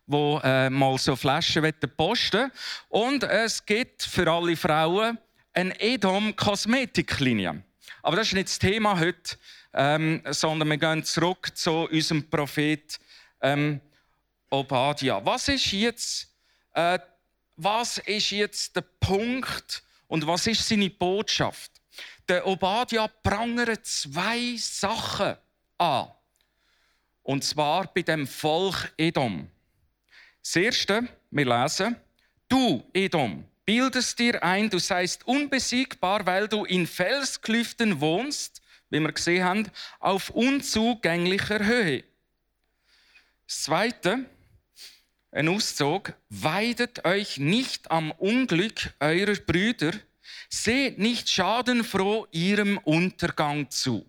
wo 0.06 0.40
äh, 0.42 0.68
mal 0.68 0.98
so 0.98 1.16
Flaschen 1.16 1.72
posten 1.96 2.50
Und 2.88 3.22
es 3.22 3.64
gibt 3.64 4.02
für 4.02 4.30
alle 4.30 4.56
Frauen 4.56 5.16
eine 5.54 5.80
Edom 5.80 6.34
Kosmetiklinie. 6.36 7.62
Aber 8.02 8.16
das 8.16 8.28
ist 8.28 8.34
nicht 8.34 8.48
das 8.48 8.58
Thema 8.58 8.98
heute, 8.98 9.36
ähm, 9.74 10.22
sondern 10.28 10.68
wir 10.68 10.76
gehen 10.76 11.04
zurück 11.04 11.52
zu 11.54 11.88
unserem 11.88 12.28
Prophet 12.28 12.98
ähm, 13.42 13.80
Obadiah. 14.50 15.24
Was 15.24 15.48
ist 15.48 15.72
jetzt, 15.72 16.28
äh, 16.74 16.98
was 17.56 17.98
ist 17.98 18.30
jetzt 18.30 18.76
der 18.76 18.84
Punkt 19.00 19.82
und 20.06 20.26
was 20.26 20.46
ist 20.46 20.66
seine 20.66 20.90
Botschaft? 20.90 21.72
Der 22.28 22.46
Obadiah 22.46 23.08
prangert 23.08 23.84
zwei 23.84 24.56
Sachen 24.56 25.36
an. 25.78 26.08
Und 27.22 27.44
zwar 27.44 27.92
bei 27.92 28.02
dem 28.02 28.26
Volk 28.26 28.92
Edom. 28.96 29.48
Das 30.42 30.56
erste, 30.56 31.08
wir 31.30 31.44
lesen, 31.44 31.96
du, 32.48 32.84
Edom, 32.92 33.44
bildest 33.64 34.18
dir 34.18 34.42
ein, 34.42 34.68
du 34.70 34.78
seist 34.78 35.26
unbesiegbar, 35.26 36.26
weil 36.26 36.48
du 36.48 36.64
in 36.64 36.86
Felsklüften 36.86 38.00
wohnst, 38.00 38.60
wie 38.90 39.00
wir 39.00 39.12
gesehen 39.12 39.44
haben, 39.44 39.70
auf 40.00 40.30
unzugänglicher 40.30 41.64
Höhe. 41.64 42.04
Das 43.52 43.64
zweite, 43.64 44.24
ein 45.30 45.46
Auszug, 45.46 46.14
weidet 46.30 47.04
euch 47.04 47.36
nicht 47.36 47.90
am 47.90 48.10
Unglück 48.12 48.94
eurer 48.98 49.34
Brüder, 49.34 49.92
seht 50.48 50.98
nicht 50.98 51.28
schadenfroh 51.28 52.26
ihrem 52.30 52.78
Untergang 52.78 53.68
zu. 53.70 54.06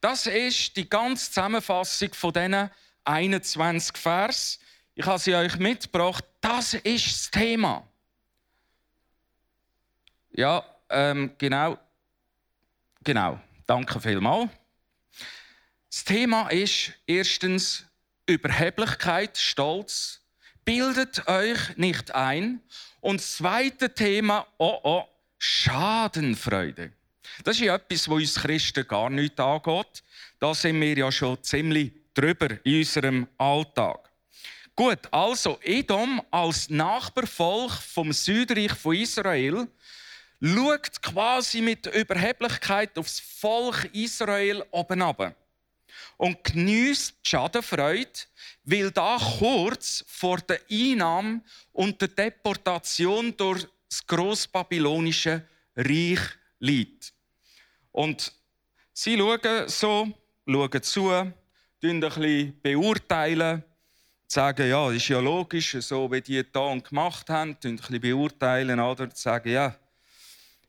Das 0.00 0.26
ist 0.26 0.74
die 0.78 0.88
ganze 0.88 1.26
Zusammenfassung 1.26 2.14
von 2.14 2.32
diesen 2.32 2.70
21 3.04 3.98
Vers. 3.98 4.58
Ich 4.94 5.04
habe 5.04 5.18
sie 5.18 5.34
euch 5.34 5.58
mitgebracht. 5.58 6.24
Das 6.40 6.72
ist 6.72 7.06
das 7.08 7.30
Thema. 7.30 7.86
Ja, 10.30 10.64
ähm, 10.88 11.32
genau. 11.36 11.76
Genau. 13.04 13.38
Danke 13.66 14.00
vielmals. 14.00 14.50
Das 15.90 16.04
Thema 16.04 16.48
ist 16.48 16.94
erstens 17.06 17.87
Überheblichkeit, 18.28 19.38
Stolz. 19.38 20.20
Bildet 20.64 21.26
euch 21.26 21.76
nicht 21.78 22.14
ein. 22.14 22.60
Und 23.00 23.20
das 23.20 23.36
zweite 23.38 23.94
Thema, 23.94 24.46
oh 24.58 24.78
oh, 24.82 25.04
Schadenfreude. 25.38 26.92
Das 27.42 27.56
ist 27.56 27.62
ja 27.62 27.76
etwas, 27.76 28.06
was 28.08 28.16
uns 28.16 28.34
Christen 28.34 28.86
gar 28.86 29.08
nicht 29.08 29.40
angeht. 29.40 30.02
Da 30.38 30.54
sind 30.54 30.78
wir 30.80 30.96
ja 30.96 31.10
schon 31.10 31.42
ziemlich 31.42 31.92
drüber 32.12 32.48
in 32.64 32.80
unserem 32.80 33.26
Alltag. 33.38 34.10
Gut, 34.76 35.10
also 35.10 35.58
Edom 35.62 36.20
als 36.30 36.68
Nachbarvolk 36.68 37.72
vom 37.72 38.12
Südreich 38.12 38.72
von 38.72 38.94
Israel 38.94 39.68
schaut 40.42 41.02
quasi 41.02 41.62
mit 41.62 41.86
Überheblichkeit 41.86 42.98
aufs 42.98 43.20
Volk 43.20 43.88
Israel 43.94 44.64
oben 44.70 45.00
ab 45.00 45.34
und 46.16 46.42
genießt 46.44 47.14
die 47.24 47.28
Schadenfreude, 47.28 48.10
weil 48.64 48.90
da 48.90 49.18
kurz 49.38 50.04
vor 50.06 50.38
der 50.38 50.60
Einnahme 50.70 51.42
und 51.72 52.00
der 52.00 52.08
Deportation 52.08 53.36
durch 53.36 53.66
das 53.88 54.06
grossbabylonische 54.06 55.42
Reich 55.76 56.20
liegt. 56.58 57.12
Und 57.92 58.32
sie 58.92 59.16
schauen 59.16 59.68
so, 59.68 60.08
schauen 60.46 60.82
zu, 60.82 61.10
ein 61.10 61.34
bisschen 61.80 62.60
beurteilen, 62.60 63.64
sagen, 64.26 64.68
ja, 64.68 64.90
ist 64.90 65.08
ja 65.08 65.20
logisch, 65.20 65.76
so 65.80 66.10
wie 66.12 66.20
die 66.20 66.44
da 66.52 66.76
gemacht 66.76 67.30
haben, 67.30 67.56
ein 67.64 67.76
bisschen 67.76 68.00
beurteilen, 68.00 68.78
oder 68.78 69.08
sagen, 69.14 69.50
ja, 69.50 69.74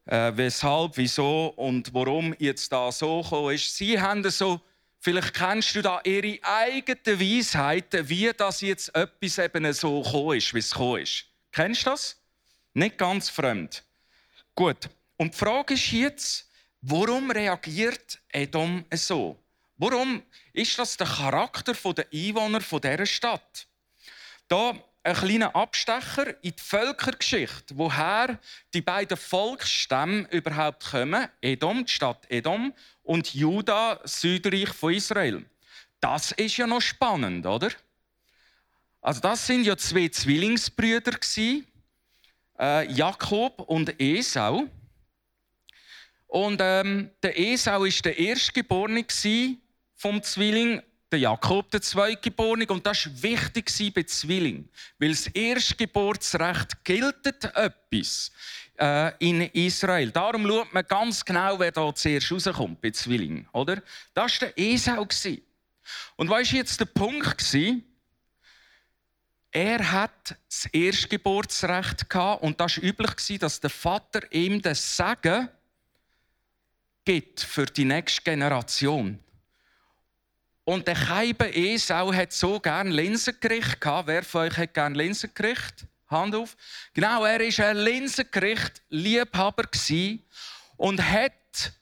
äh, 0.05 0.31
weshalb, 0.35 0.97
wieso 0.97 1.53
und 1.55 1.93
warum 1.93 2.33
jetzt 2.39 2.71
da 2.71 2.91
so 2.91 3.21
gekommen 3.21 3.53
ist. 3.53 3.75
Sie 3.75 3.99
haben 3.99 4.27
so, 4.29 4.61
vielleicht 4.99 5.33
kennst 5.33 5.75
du 5.75 5.81
da 5.81 6.01
ihre 6.03 6.39
eigenen 6.43 7.19
Weisheiten, 7.19 8.07
wie 8.09 8.31
das 8.35 8.61
jetzt 8.61 8.93
etwas 8.95 9.37
eben 9.37 9.73
so 9.73 10.01
gekommen 10.01 10.37
ist, 10.37 10.53
wie 10.53 10.59
es 10.59 10.71
gekommen 10.71 11.01
ist. 11.01 11.25
Kennst 11.51 11.85
du 11.85 11.91
das? 11.91 12.17
Nicht 12.73 12.97
ganz 12.97 13.29
fremd. 13.29 13.83
Gut. 14.55 14.89
Und 15.17 15.33
die 15.33 15.37
Frage 15.37 15.73
ist 15.73 15.91
jetzt, 15.91 16.49
warum 16.81 17.31
reagiert 17.31 18.19
Edom 18.29 18.85
so? 18.93 19.37
Warum 19.77 20.21
ist 20.53 20.77
das 20.77 20.97
der 20.97 21.07
Charakter 21.07 21.73
der 21.73 22.05
Einwohner 22.13 22.59
dieser 22.59 23.05
Stadt? 23.05 23.67
Da 24.47 24.73
ein 25.03 25.15
kleiner 25.15 25.55
Abstecher 25.55 26.27
in 26.43 26.53
die 26.55 26.61
Völkergeschichte, 26.61 27.77
woher 27.77 28.39
die 28.73 28.81
beiden 28.81 29.17
Volksstämme 29.17 30.27
überhaupt 30.31 30.91
kommen, 30.91 31.27
Edom, 31.41 31.85
die 31.85 31.91
Stadt 31.91 32.25
Edom, 32.29 32.73
und 33.03 33.33
Juda, 33.33 33.99
Südreich 34.03 34.69
von 34.69 34.93
Israel. 34.93 35.45
Das 35.99 36.31
ist 36.33 36.57
ja 36.57 36.67
noch 36.67 36.81
spannend, 36.81 37.45
oder? 37.45 37.71
Also 39.01 39.21
das 39.21 39.47
sind 39.47 39.63
ja 39.63 39.77
zwei 39.77 40.09
Zwillingsbrüder 40.09 41.17
äh, 42.59 42.91
Jakob 42.91 43.61
und 43.61 43.99
Esau. 43.99 44.65
Und 46.27 46.59
ähm, 46.61 47.09
der 47.23 47.39
Esau 47.39 47.85
ist 47.85 48.05
der 48.05 48.19
Erstgeborene 48.19 49.05
vom 49.95 50.21
Zwilling 50.21 50.81
der 51.11 51.19
Jakob, 51.19 51.69
der 51.71 51.81
Zweitgeborene. 51.81 52.67
Und 52.67 52.85
das 52.85 53.05
war 53.05 53.23
wichtig 53.23 53.93
bei 53.93 54.03
Zwilling, 54.03 54.69
weil 54.97 55.09
das 55.09 55.27
Erstgeburtsrecht 55.27 56.83
gilt 56.83 57.25
etwas 57.25 58.31
äh, 58.79 59.11
in 59.19 59.41
Israel. 59.41 60.11
Darum 60.11 60.47
schaut 60.47 60.73
man 60.73 60.85
ganz 60.87 61.23
genau, 61.23 61.59
wer 61.59 61.71
da 61.71 61.93
zuerst 61.93 62.31
rauskommt 62.31 62.81
bei 62.81 62.91
Zwilling. 62.91 63.47
Oder? 63.51 63.81
Das 64.13 64.41
war 64.41 64.49
der 64.49 64.57
Esau. 64.57 65.07
Und 66.15 66.29
was 66.29 66.51
war 66.51 66.57
jetzt 66.57 66.79
der 66.79 66.85
Punkt? 66.85 67.55
Er 69.51 69.91
hat 69.91 70.35
das 70.47 70.65
Erstgeburtsrecht 70.71 72.07
gehabt 72.07 72.43
und 72.43 72.59
das 72.59 72.77
war 72.77 72.83
üblich, 72.83 73.39
dass 73.39 73.59
der 73.59 73.71
Vater 73.71 74.31
ihm 74.31 74.61
das 74.61 74.95
Sagen 74.95 75.49
gibt 77.03 77.41
für 77.41 77.65
die 77.65 77.85
nächste 77.85 78.21
Generation. 78.21 79.17
Und 80.69 80.87
der 80.87 80.93
Keibe 80.93 81.51
Esau 81.51 82.13
hat 82.13 82.31
so 82.31 82.59
gern 82.59 82.91
Linsengericht 82.91 83.81
gehabt. 83.81 84.07
Wer 84.07 84.21
von 84.21 84.41
euch 84.41 84.55
hat 84.55 84.75
gern 84.75 84.93
Linsengericht? 84.93 85.87
Hand 86.05 86.35
auf. 86.35 86.55
Genau, 86.93 87.25
er 87.25 87.39
war 87.39 87.65
ein 87.65 87.77
Linsengericht-Liebhaber 87.77 89.63
und 90.77 91.01
hat 91.01 91.73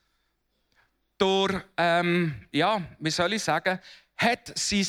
durch, 1.17 1.61
ähm, 1.75 2.47
ja, 2.53 2.81
wie 2.99 3.11
soll 3.11 3.33
ich 3.33 3.43
sagen, 3.43 3.77
hat 4.15 4.57
sein, 4.57 4.87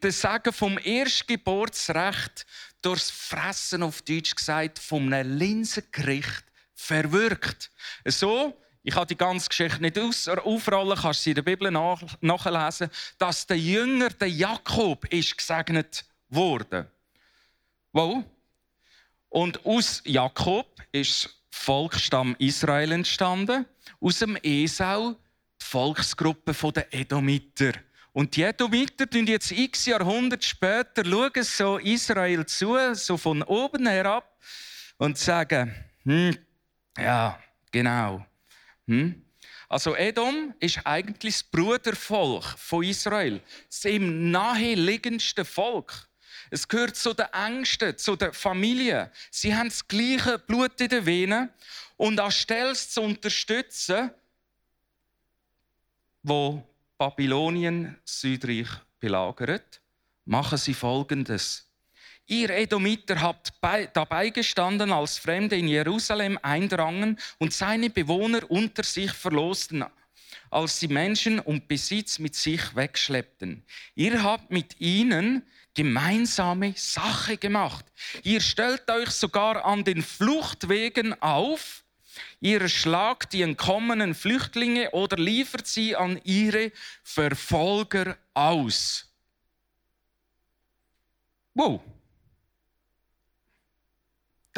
das 0.00 0.20
Sagen 0.20 0.52
vom 0.52 0.76
Erstgeburtsrecht 0.76 2.44
durchs 2.82 3.08
Fressen 3.08 3.84
auf 3.84 4.02
Deutsch 4.02 4.34
gesagt, 4.34 4.80
vom 4.80 5.12
einem 5.12 5.38
Linsengericht 5.38 6.42
verwirkt. 6.74 7.70
So 8.04 8.60
ich 8.88 8.94
habe 8.94 9.04
die 9.04 9.18
ganze 9.18 9.50
Geschichte 9.50 9.82
nicht 9.82 9.98
aufrollen, 9.98 10.98
kannst 10.98 11.22
sie 11.22 11.32
in 11.32 11.34
der 11.34 11.42
Bibel 11.42 11.70
nach, 11.70 12.00
nachlesen, 12.22 12.88
dass 13.18 13.46
der 13.46 13.58
Jünger, 13.58 14.08
der 14.08 14.30
Jakob, 14.30 15.04
ist 15.12 15.36
gesegnet 15.36 16.06
wurde. 16.30 16.90
Wo? 17.92 18.24
Und 19.28 19.66
aus 19.66 20.00
Jakob 20.06 20.80
ist 20.90 21.28
Volksstamm 21.50 22.34
Israel 22.38 22.92
entstanden, 22.92 23.66
aus 24.00 24.20
dem 24.20 24.38
Esau 24.42 25.16
die 25.60 25.66
Volksgruppe 25.66 26.54
der 26.72 26.94
Edomiter. 26.94 27.72
Und 28.14 28.34
die 28.36 28.42
Edomiter 28.44 29.08
tun 29.08 29.26
jetzt 29.26 29.52
x 29.52 29.84
Jahrhunderte 29.84 30.46
später 30.46 31.04
schauen 31.04 31.44
so 31.44 31.76
Israel 31.76 32.46
zu, 32.46 32.94
so 32.94 33.18
von 33.18 33.42
oben 33.42 33.86
herab 33.86 34.34
und 34.96 35.18
sagen, 35.18 35.74
hm, 36.04 36.38
ja, 36.96 37.38
genau, 37.70 38.24
hm? 38.88 39.22
Also 39.68 39.94
Edom 39.94 40.54
ist 40.60 40.80
eigentlich 40.84 41.36
das 41.36 41.44
Brudervolk 41.44 42.44
von 42.58 42.82
Israel, 42.82 43.40
das 43.68 43.84
ihm 43.84 44.30
naheliegendste 44.30 45.44
Volk. 45.44 46.08
Es 46.50 46.66
gehört 46.66 46.96
zu 46.96 47.12
den 47.12 47.26
Ängsten, 47.26 47.96
zu 47.98 48.16
der 48.16 48.32
Familie. 48.32 49.12
Sie 49.30 49.54
haben 49.54 49.68
das 49.68 49.86
gleiche 49.86 50.38
Blut 50.38 50.80
in 50.80 50.88
den 50.88 51.04
Venen 51.04 51.50
und 51.98 52.18
anstelle 52.18 52.70
es 52.70 52.90
zu 52.90 53.02
unterstützen, 53.02 54.10
wo 56.22 56.66
Babylonien 56.96 57.98
Südreich 58.04 58.68
belagert, 58.98 59.82
machen 60.24 60.56
sie 60.58 60.74
Folgendes. 60.74 61.67
Ihr 62.30 62.50
Edomiter 62.50 63.22
habt 63.22 63.54
dabei 63.94 64.28
gestanden, 64.28 64.92
als 64.92 65.16
Fremde 65.16 65.56
in 65.56 65.66
Jerusalem 65.66 66.38
eindrangen 66.42 67.18
und 67.38 67.54
seine 67.54 67.88
Bewohner 67.88 68.50
unter 68.50 68.82
sich 68.82 69.12
verlosten, 69.12 69.82
als 70.50 70.78
sie 70.78 70.88
Menschen 70.88 71.40
und 71.40 71.68
Besitz 71.68 72.18
mit 72.18 72.34
sich 72.34 72.76
wegschleppten. 72.76 73.64
Ihr 73.94 74.22
habt 74.22 74.50
mit 74.50 74.78
ihnen 74.78 75.42
gemeinsame 75.72 76.74
Sache 76.76 77.38
gemacht. 77.38 77.86
Ihr 78.24 78.42
stellt 78.42 78.90
euch 78.90 79.10
sogar 79.10 79.64
an 79.64 79.84
den 79.84 80.02
Fluchtwegen 80.02 81.14
auf. 81.22 81.82
Ihr 82.40 82.68
schlagt 82.68 83.32
die 83.32 83.40
entkommenen 83.40 84.14
Flüchtlinge 84.14 84.90
oder 84.90 85.16
liefert 85.16 85.66
sie 85.66 85.96
an 85.96 86.20
ihre 86.24 86.72
Verfolger 87.02 88.18
aus. 88.34 89.06
Wow 91.54 91.80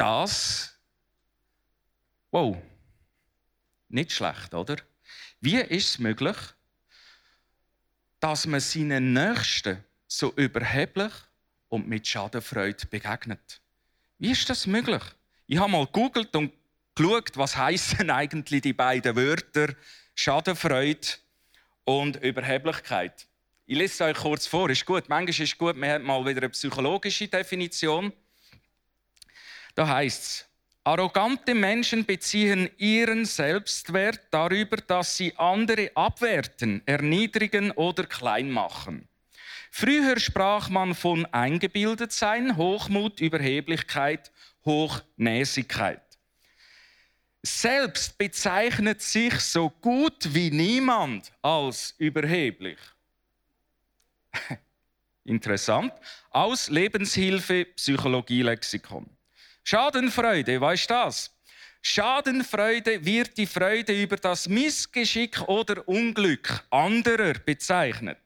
das, 0.01 0.75
wow, 2.31 2.57
nicht 3.89 4.11
schlecht, 4.11 4.53
oder? 4.53 4.77
Wie 5.41 5.57
ist 5.57 5.89
es 5.89 5.99
möglich, 5.99 6.37
dass 8.19 8.47
man 8.47 8.59
seinen 8.59 9.13
Nächsten 9.13 9.83
so 10.07 10.33
überheblich 10.35 11.11
und 11.69 11.87
mit 11.87 12.07
Schadenfreude 12.07 12.87
begegnet? 12.87 13.61
Wie 14.17 14.31
ist 14.31 14.49
das 14.49 14.65
möglich? 14.65 15.03
Ich 15.45 15.59
habe 15.59 15.71
mal 15.71 15.85
googelt 15.87 16.35
und 16.35 16.51
geschaut, 16.95 17.37
was 17.37 17.55
heißen 17.55 18.09
eigentlich 18.09 18.61
die 18.61 18.73
beiden 18.73 19.15
Wörter 19.15 19.75
Schadenfreude 20.15 21.07
und 21.83 22.15
Überheblichkeit. 22.17 23.27
Ich 23.65 23.77
lese 23.77 23.93
es 23.93 24.01
euch 24.01 24.17
kurz 24.17 24.47
vor. 24.47 24.69
Ist 24.69 24.85
gut. 24.85 25.07
Manchmal 25.09 25.29
ist 25.29 25.39
es 25.39 25.57
gut, 25.57 25.75
man 25.77 25.89
hat 25.89 26.01
mal 26.01 26.25
wieder 26.25 26.41
eine 26.41 26.49
psychologische 26.49 27.27
Definition. 27.27 28.11
Da 29.75 29.87
heißt 29.87 30.23
es, 30.23 30.45
arrogante 30.83 31.53
Menschen 31.53 32.05
beziehen 32.05 32.69
ihren 32.77 33.25
Selbstwert 33.25 34.21
darüber, 34.31 34.77
dass 34.77 35.17
sie 35.17 35.35
andere 35.37 35.91
abwerten, 35.95 36.81
erniedrigen 36.85 37.71
oder 37.71 38.05
klein 38.05 38.49
machen. 38.49 39.07
Früher 39.69 40.19
sprach 40.19 40.69
man 40.69 40.93
von 40.93 41.25
Eingebildetsein, 41.27 42.57
Hochmut, 42.57 43.21
Überheblichkeit, 43.21 44.31
Hochnäsigkeit. 44.65 46.01
Selbst 47.43 48.17
bezeichnet 48.17 49.01
sich 49.01 49.39
so 49.39 49.69
gut 49.69 50.33
wie 50.33 50.51
niemand 50.51 51.31
als 51.41 51.95
überheblich. 51.97 52.77
Interessant. 55.23 55.93
Aus 56.29 56.69
Lebenshilfe 56.69 57.65
Psychologie-Lexikon. 57.65 59.09
Schadenfreude, 59.63 60.59
was 60.59 60.81
ist 60.81 60.89
das? 60.89 61.31
Schadenfreude 61.81 63.03
wird 63.03 63.37
die 63.37 63.47
Freude 63.47 63.99
über 63.99 64.17
das 64.17 64.47
Missgeschick 64.47 65.41
oder 65.47 65.87
Unglück 65.87 66.63
anderer 66.69 67.33
bezeichnet. 67.33 68.17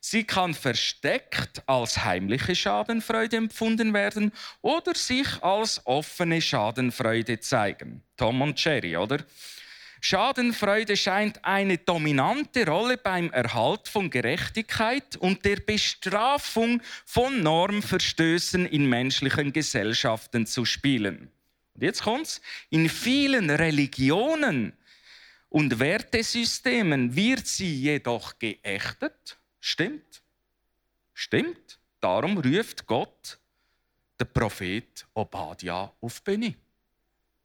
Sie 0.00 0.24
kann 0.24 0.52
versteckt 0.52 1.62
als 1.66 2.04
heimliche 2.04 2.54
Schadenfreude 2.54 3.38
empfunden 3.38 3.94
werden 3.94 4.32
oder 4.60 4.94
sich 4.94 5.42
als 5.42 5.80
offene 5.86 6.42
Schadenfreude 6.42 7.40
zeigen. 7.40 8.02
Tom 8.16 8.42
und 8.42 8.62
Jerry, 8.62 8.96
oder? 8.96 9.24
Schadenfreude 10.06 10.98
scheint 10.98 11.42
eine 11.46 11.78
dominante 11.78 12.66
Rolle 12.66 12.98
beim 12.98 13.30
Erhalt 13.30 13.88
von 13.88 14.10
Gerechtigkeit 14.10 15.16
und 15.16 15.46
der 15.46 15.56
Bestrafung 15.56 16.82
von 17.06 17.42
Normverstößen 17.42 18.66
in 18.66 18.86
menschlichen 18.86 19.50
Gesellschaften 19.54 20.44
zu 20.44 20.66
spielen. 20.66 21.30
Und 21.72 21.82
jetzt 21.82 22.02
kommt's. 22.02 22.42
In 22.68 22.90
vielen 22.90 23.48
Religionen 23.48 24.74
und 25.48 25.78
Wertesystemen 25.78 27.16
wird 27.16 27.46
sie 27.46 27.74
jedoch 27.74 28.38
geächtet 28.38 29.38
Stimmt. 29.58 30.22
Stimmt. 31.14 31.78
Darum 32.02 32.36
ruft 32.36 32.84
Gott 32.84 33.38
den 34.20 34.30
Prophet 34.30 35.06
Obadja 35.14 35.90
auf 35.98 36.22
Bühne. 36.22 36.56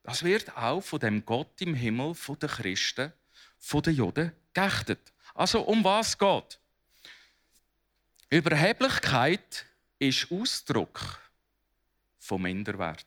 Das 0.03 0.23
wird 0.23 0.55
auch 0.55 0.81
von 0.81 0.99
dem 0.99 1.25
Gott 1.25 1.61
im 1.61 1.73
Himmel 1.73 2.15
von 2.15 2.39
den 2.39 2.49
Christen, 2.49 3.13
von 3.57 3.81
den 3.81 3.95
Juden 3.95 4.31
geächtet. 4.53 5.13
Also 5.33 5.61
um 5.61 5.83
was 5.83 6.17
geht? 6.17 6.59
Überheblichkeit 8.29 9.65
ist 9.97 10.31
Ausdruck 10.31 11.19
von 12.17 12.41
Minderwert. 12.41 13.05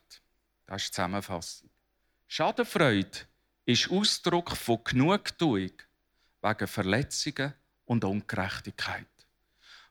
Das 0.66 0.83
ist 0.83 0.88
die 0.88 0.94
Zusammenfassung. 0.94 1.70
Schadenfreude 2.26 3.18
ist 3.64 3.90
Ausdruck 3.90 4.57
von 4.57 4.83
Genugtuung 4.85 5.70
wegen 6.40 6.66
Verletzungen 6.66 7.55
und 7.85 8.05
Ungerechtigkeit. 8.05 9.07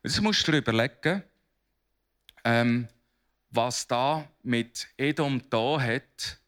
Jetzt 0.04 0.22
musst 0.22 0.48
du 0.48 0.52
dir 0.52 0.58
überlegen, 0.58 1.24
ähm, 2.44 2.88
was 3.52 3.88
da 3.88 4.28
mit 4.44 4.88
Edom 4.98 5.42
da 5.50 5.80
hat, 5.80 6.41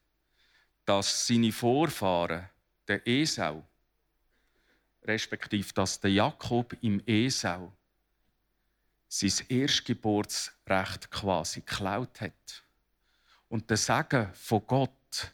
dass 0.86 1.28
seine 1.28 1.52
Vorfahren, 1.52 2.50
der 2.88 3.08
Esau, 3.08 3.66
respektive 5.04 5.74
dass 5.74 6.00
der 6.00 6.12
Jakob 6.12 6.76
im 6.82 7.02
Esau 7.06 7.74
sein 9.08 9.46
Erstgeburtsrecht 9.48 11.12
quasi 11.12 11.62
geklaut 11.62 12.20
hat. 12.22 12.64
Und 13.48 13.70
der 13.70 13.78
Segen 13.78 14.34
von 14.34 14.66
Gott 14.66 15.34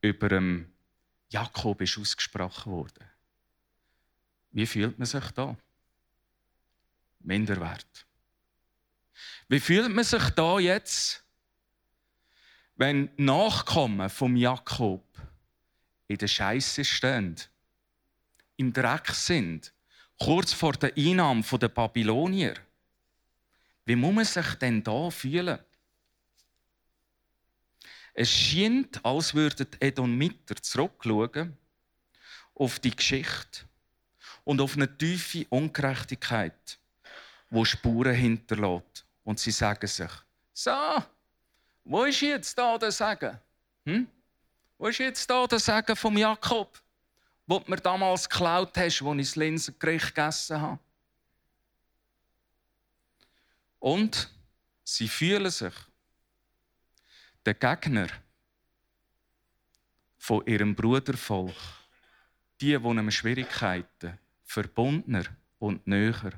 über 0.00 0.28
dem 0.28 0.72
Jakob 1.28 1.80
ist 1.80 1.98
ausgesprochen 1.98 2.72
worden. 2.72 3.10
Wie 4.52 4.66
fühlt 4.66 4.98
man 4.98 5.06
sich 5.06 5.30
da? 5.32 5.56
Minderwert. 7.20 8.06
Wie 9.48 9.60
fühlt 9.60 9.90
man 9.90 10.04
sich 10.04 10.30
da 10.30 10.58
jetzt, 10.60 11.25
wenn 12.76 13.10
Nachkommen 13.16 14.08
vom 14.10 14.36
Jakob 14.36 15.04
in 16.08 16.18
der 16.18 16.28
Scheiße 16.28 16.84
stehen, 16.84 17.36
im 18.56 18.72
Dreck 18.72 19.08
sind, 19.08 19.72
kurz 20.18 20.52
vor 20.52 20.72
der 20.72 20.92
Einnahme 20.96 21.42
der 21.42 21.68
Babylonier? 21.68 22.54
Wie 23.84 23.96
muss 23.96 24.14
man 24.14 24.24
sich 24.24 24.54
denn 24.54 24.82
da 24.82 25.10
fühlen? 25.10 25.58
Es 28.14 28.30
scheint, 28.30 29.04
als 29.04 29.34
würden 29.34 29.66
Edomiter 29.78 30.56
zurückschauen 30.56 31.56
auf 32.54 32.78
die 32.78 32.96
Geschichte 32.96 33.66
und 34.44 34.60
auf 34.60 34.76
eine 34.76 34.96
tiefe 34.96 35.46
Ungerechtigkeit, 35.50 36.78
wo 37.50 37.64
Spuren 37.64 38.14
hinterlässt. 38.14 39.04
Und 39.22 39.38
sie 39.38 39.50
sagen 39.50 39.86
sich, 39.86 40.10
so, 40.54 40.72
wo 41.86 42.04
ist 42.04 42.20
jetzt 42.20 42.58
da 42.58 42.76
der 42.76 42.90
Segen? 42.90 43.38
Hm? 43.84 44.08
Wo 44.76 44.88
ist 44.88 44.98
jetzt 44.98 45.30
da 45.30 45.46
der 45.46 45.60
Segen 45.60 45.94
vom 45.94 46.16
Jakob, 46.16 46.82
wo 47.46 47.60
du 47.60 47.70
mir 47.70 47.76
damals 47.76 48.28
geklaut 48.28 48.76
hast, 48.76 49.02
als 49.02 49.18
ich 49.18 49.26
das 49.28 49.36
Linsengericht 49.36 50.14
gegessen 50.14 50.60
habe? 50.60 50.78
Und 53.78 54.28
sie 54.82 55.06
fühlen 55.06 55.50
sich 55.50 55.72
der 57.44 57.54
Gegner 57.54 58.08
von 60.18 60.44
ihrem 60.44 60.74
Brudervolk, 60.74 61.54
die, 62.60 62.76
die 62.76 62.84
einem 62.84 63.12
Schwierigkeiten 63.12 64.18
verbundener 64.42 65.24
und 65.60 65.86
näher 65.86 66.32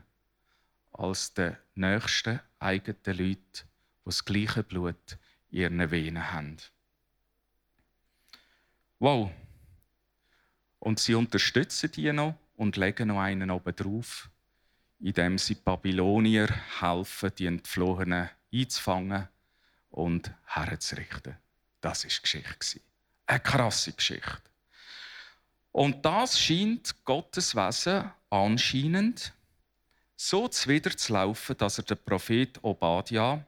als 0.92 1.32
die 1.32 1.52
nächsten 1.74 2.40
eigenen 2.58 2.98
Leute, 3.06 3.16
die 3.16 4.04
das 4.04 4.22
gleiche 4.22 4.62
Blut 4.62 4.96
in 5.12 5.18
ihren 5.50 5.90
Venen 5.90 6.32
haben. 6.32 6.56
Wow! 8.98 9.30
Und 10.78 10.98
sie 10.98 11.14
unterstützen 11.14 11.90
die 11.92 12.12
noch 12.12 12.34
und 12.56 12.76
legen 12.76 13.08
noch 13.08 13.20
einen 13.20 13.50
oben 13.50 13.74
drauf, 13.74 14.30
indem 15.00 15.38
sie 15.38 15.54
Babylonier 15.54 16.48
helfen, 16.80 17.32
die 17.38 17.46
Entflohenen 17.46 18.30
einzufangen 18.52 19.28
und 19.90 20.32
herzurichten. 20.46 21.36
Das 21.80 22.04
ist 22.04 22.22
Geschichte. 22.22 22.80
Eine 23.26 23.40
krasse 23.40 23.92
Geschichte. 23.92 24.42
Und 25.72 26.04
das 26.04 26.40
scheint 26.40 27.04
Gottes 27.04 27.54
Wesen 27.54 28.10
anscheinend 28.30 29.32
so 30.16 30.50
laufen, 31.08 31.56
dass 31.56 31.78
er 31.78 31.84
den 31.84 32.04
Prophet 32.04 32.58
Obadja 32.62 33.44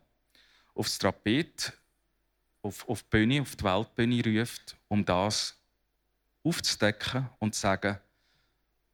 aufs 0.75 0.99
Trapet, 0.99 1.73
auf, 2.63 2.89
auf 2.89 3.03
die 3.03 3.09
Bühne, 3.11 3.43
auf 3.43 3.57
die 3.57 3.65
Weltbühne 3.65 4.41
ruft, 4.41 4.77
um 4.89 5.05
das 5.05 5.57
aufzudecken 6.43 7.29
und 7.39 7.55
zu 7.55 7.61
sagen, 7.61 7.99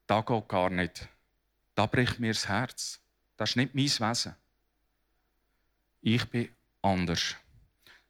da 0.06 0.20
geht 0.20 0.48
gar 0.48 0.70
nicht. 0.70 1.08
Da 1.74 1.86
bricht 1.86 2.18
mir 2.18 2.32
das 2.32 2.48
Herz. 2.48 3.00
Das 3.36 3.50
ist 3.50 3.56
nicht 3.56 3.74
mein 3.74 3.84
Wesen. 3.84 4.34
Ich 6.00 6.24
bin 6.26 6.48
anders. 6.82 7.36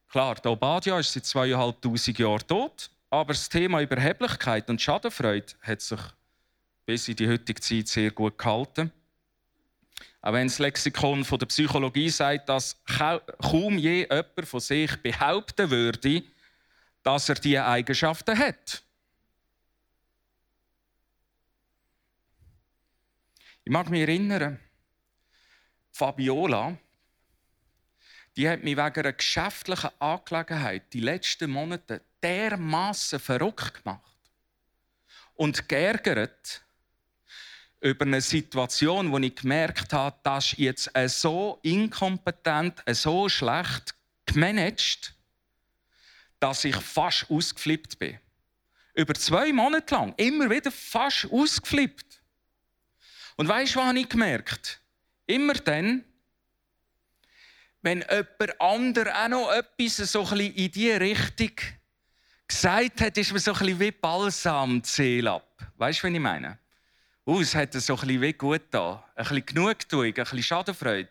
Klar, 0.09 0.35
der 0.35 0.51
Obadja 0.51 0.99
ist 0.99 1.13
seit 1.13 1.25
zweieinhalbtausend 1.25 2.17
Jahren 2.17 2.47
tot. 2.47 2.89
Aber 3.09 3.33
das 3.33 3.49
Thema 3.49 3.81
Überheblichkeit 3.81 4.69
und 4.69 4.81
Schadenfreude 4.81 5.53
hat 5.61 5.81
sich 5.81 5.99
bis 6.85 7.07
in 7.07 7.15
die 7.15 7.27
heutige 7.27 7.61
Zeit 7.61 7.87
sehr 7.87 8.11
gut 8.11 8.37
gehalten. 8.37 8.91
Auch 10.21 10.33
wenn 10.33 10.47
das 10.47 10.59
Lexikon 10.59 11.23
von 11.23 11.39
der 11.39 11.45
Psychologie 11.45 12.09
sagt, 12.09 12.49
dass 12.49 12.81
kaum 12.85 13.77
je 13.77 14.07
jemand 14.09 14.47
von 14.47 14.59
sich 14.59 14.95
behaupten 14.97 15.69
würde, 15.69 16.23
dass 17.03 17.29
er 17.29 17.35
diese 17.35 17.65
Eigenschaften 17.65 18.37
hat. 18.37 18.83
Ich 23.63 23.71
mag 23.71 23.89
mich 23.89 24.01
erinnern, 24.01 24.59
Fabiola, 25.91 26.77
die 28.35 28.47
hat 28.47 28.63
mich 28.63 28.77
wegen 28.77 28.99
einer 28.99 29.13
geschäftlichen 29.13 29.89
Angelegenheit 29.99 30.93
die 30.93 30.99
letzten 30.99 31.49
Monate 31.49 32.01
dermaßen 32.21 33.19
verrückt 33.19 33.83
gemacht 33.83 34.17
und 35.33 35.67
geärgert 35.67 36.63
über 37.81 38.05
eine 38.05 38.21
Situation, 38.21 39.11
wo 39.11 39.17
ich 39.19 39.35
gemerkt 39.35 39.93
habe, 39.93 40.17
das 40.23 40.53
ist 40.53 40.57
jetzt 40.57 40.91
so 41.07 41.59
inkompetent, 41.61 42.83
so 42.91 43.29
schlecht 43.29 43.93
gemanagt, 44.25 45.13
dass 46.39 46.63
ich 46.63 46.75
fast 46.75 47.29
ausgeflippt 47.29 47.99
bin. 47.99 48.19
Über 48.93 49.13
zwei 49.13 49.53
Monate 49.53 49.93
lang, 49.93 50.13
immer 50.17 50.49
wieder 50.49 50.71
fast 50.71 51.31
ausgeflippt. 51.31 52.21
Und 53.35 53.47
weißt 53.47 53.75
du, 53.75 53.79
was 53.79 53.85
habe 53.85 53.99
ich 53.99 54.09
gemerkt? 54.09 54.81
Immer 55.27 55.53
dann, 55.53 56.03
wenn 57.83 58.03
jemand 58.09 58.61
anderes 58.61 59.13
auch 59.13 59.27
noch 59.27 59.51
etwas 59.51 59.97
so 60.11 60.23
ein 60.23 60.29
bisschen 60.29 60.55
in 60.55 60.71
diese 60.71 60.99
Richtung 60.99 61.51
gesagt 62.47 63.01
hat, 63.01 63.17
ist 63.17 63.31
mir 63.31 63.39
so 63.39 63.53
ein 63.53 63.59
bisschen 63.59 63.79
wie 63.79 63.91
Balsam 63.91 64.83
Zähl 64.83 65.27
ab. 65.27 65.71
Weißt 65.77 65.99
du, 65.99 66.07
was 66.07 66.13
ich 66.13 66.19
meine? 66.19 66.57
Uh, 67.27 67.41
es 67.41 67.53
hat 67.55 67.73
so 67.73 67.93
ein 67.97 68.07
bisschen 68.07 68.37
gut 68.37 68.61
da. 68.71 69.03
Ein 69.13 69.23
bisschen 69.25 69.45
Genugtuung, 69.45 70.05
ein 70.05 70.13
bisschen 70.13 70.43
Schadenfreude. 70.43 71.09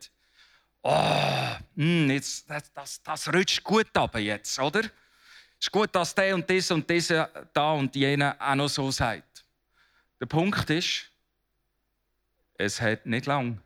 Oh, 0.80 0.88
mh, 0.88 1.58
hm, 1.74 2.10
jetzt, 2.10 2.48
das, 2.48 2.72
das, 2.72 3.02
das 3.02 3.34
rutscht 3.34 3.62
gut 3.62 3.94
ab 3.94 4.16
jetzt, 4.16 4.58
oder? 4.58 4.80
Es 4.80 5.66
ist 5.66 5.70
gut, 5.70 5.94
dass 5.94 6.14
der 6.14 6.34
und 6.34 6.48
dieser 6.48 6.74
und 6.74 6.88
dieser 6.88 7.26
da 7.52 7.72
und 7.72 7.94
jener 7.94 8.34
auch 8.40 8.54
noch 8.54 8.68
so 8.68 8.90
sagt. 8.90 9.44
Der 10.18 10.24
Punkt 10.24 10.70
ist, 10.70 11.10
es 12.54 12.80
hat 12.80 13.04
nicht 13.04 13.26
lang 13.26 13.60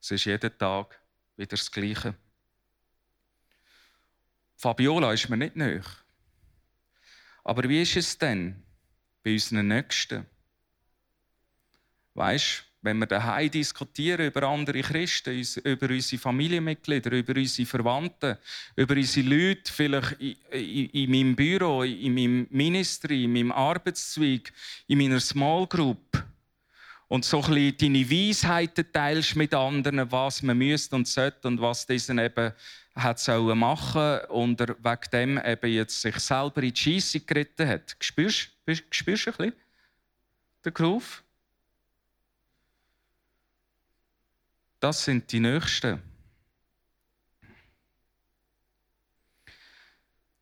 Es 0.00 0.12
ist 0.12 0.26
jeden 0.26 0.56
Tag 0.58 0.96
wieder 1.36 1.56
das 1.56 1.72
Gleiche. 1.72 2.14
Fabiola 4.56 5.12
ist 5.12 5.28
mir 5.28 5.36
nicht 5.36 5.56
nöch. 5.56 5.88
Aber 7.42 7.68
wie 7.68 7.82
ist 7.82 7.96
es 7.96 8.16
denn 8.16 8.62
bei 9.24 9.32
unseren 9.32 9.66
Nächsten? 9.66 10.24
Weißt 12.14 12.64
wenn 12.82 12.98
wir 12.98 13.06
daheim 13.06 13.50
diskutieren 13.50 14.26
über 14.26 14.44
andere 14.44 14.80
Christen, 14.80 15.44
über 15.64 15.90
unsere 15.90 16.20
Familienmitglieder, 16.20 17.12
über 17.12 17.36
unsere 17.36 17.66
Verwandten, 17.66 18.38
über 18.74 18.94
unsere 18.94 19.28
Leute, 19.28 19.70
vielleicht 19.70 20.12
in, 20.12 20.36
in, 20.50 20.86
in 20.86 21.10
meinem 21.10 21.36
Büro, 21.36 21.82
in 21.82 22.14
meinem 22.14 22.46
Ministry, 22.50 23.24
in 23.24 23.34
meinem 23.34 23.52
Arbeitszweig, 23.52 24.50
in 24.86 24.98
meiner 24.98 25.20
Small 25.20 25.66
Group, 25.66 26.24
und 27.08 27.24
so 27.24 27.42
ein 27.42 27.54
bisschen 27.54 27.76
deine 27.76 28.08
Weisheiten 28.08 28.86
teilst 28.92 29.34
mit 29.34 29.52
anderen, 29.52 30.10
was 30.12 30.42
man 30.42 30.56
müsste 30.56 30.94
und 30.94 31.08
sollte 31.08 31.48
und 31.48 31.60
was 31.60 31.84
diesen 31.84 32.20
eben 32.20 32.52
hat 32.94 33.18
sollen 33.18 33.58
machen 33.58 34.20
und 34.28 34.60
wegen 34.60 35.10
dem 35.12 35.40
eben 35.44 35.72
jetzt 35.72 36.00
sich 36.00 36.14
selber 36.20 36.62
in 36.62 36.72
die 36.72 36.80
Scheisse 36.80 37.18
geritten 37.18 37.66
hat. 37.66 37.96
Spürst, 37.98 38.50
spürst 38.90 39.26
du 39.26 39.30
ein 39.30 39.36
bisschen 39.36 39.52
den 40.64 40.72
Groove? 40.72 41.24
Das 44.80 45.04
sind 45.04 45.30
die 45.30 45.40
Nächsten. 45.40 46.02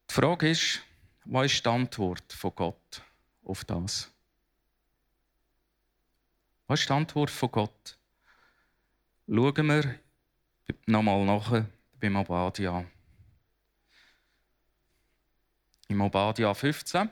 Die 0.09 0.15
Frage 0.15 0.51
ist, 0.51 0.81
was 1.25 1.53
ist 1.53 1.67
die 1.67 1.69
Antwort 1.69 2.33
von 2.33 2.55
Gott 2.55 3.03
auf 3.43 3.65
das? 3.65 4.13
Was 6.69 6.81
ist 6.81 6.89
die 6.89 6.93
Antwort 6.93 7.31
von 7.31 7.51
Gott? 7.51 7.99
Schauen 9.27 9.67
wir 9.67 9.99
nochmal 10.87 11.25
nach 11.25 11.65
beim 11.99 12.17
Obadia. 12.17 12.85
Im 15.89 16.01
Obadia 16.01 16.55
15. 16.55 17.11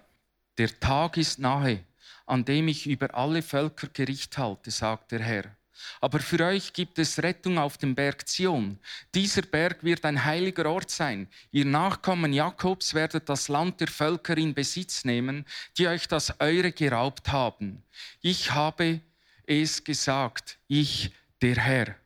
Der 0.58 0.78
Tag 0.78 1.16
ist 1.16 1.40
nahe, 1.40 1.84
an 2.24 2.44
dem 2.44 2.68
ich 2.68 2.86
über 2.86 3.12
alle 3.14 3.42
Völker 3.42 3.88
Gericht 3.88 4.38
halte, 4.38 4.70
sagt 4.70 5.10
der 5.10 5.22
Herr. 5.22 5.56
Aber 6.00 6.20
für 6.20 6.40
euch 6.44 6.72
gibt 6.72 6.98
es 6.98 7.22
Rettung 7.22 7.58
auf 7.58 7.78
dem 7.78 7.94
Berg 7.94 8.28
Zion. 8.28 8.78
Dieser 9.14 9.42
Berg 9.42 9.82
wird 9.82 10.04
ein 10.04 10.24
heiliger 10.24 10.70
Ort 10.70 10.90
sein. 10.90 11.28
Ihr 11.50 11.64
Nachkommen 11.64 12.32
Jakobs 12.32 12.94
werdet 12.94 13.28
das 13.28 13.48
Land 13.48 13.80
der 13.80 13.88
Völker 13.88 14.36
in 14.36 14.54
Besitz 14.54 15.04
nehmen, 15.04 15.44
die 15.76 15.88
euch 15.88 16.08
das 16.08 16.40
eure 16.40 16.72
geraubt 16.72 17.28
haben. 17.28 17.82
Ich 18.20 18.52
habe 18.52 19.00
es 19.46 19.82
gesagt, 19.82 20.58
ich, 20.68 21.12
der 21.40 21.56
Herr. 21.56 21.96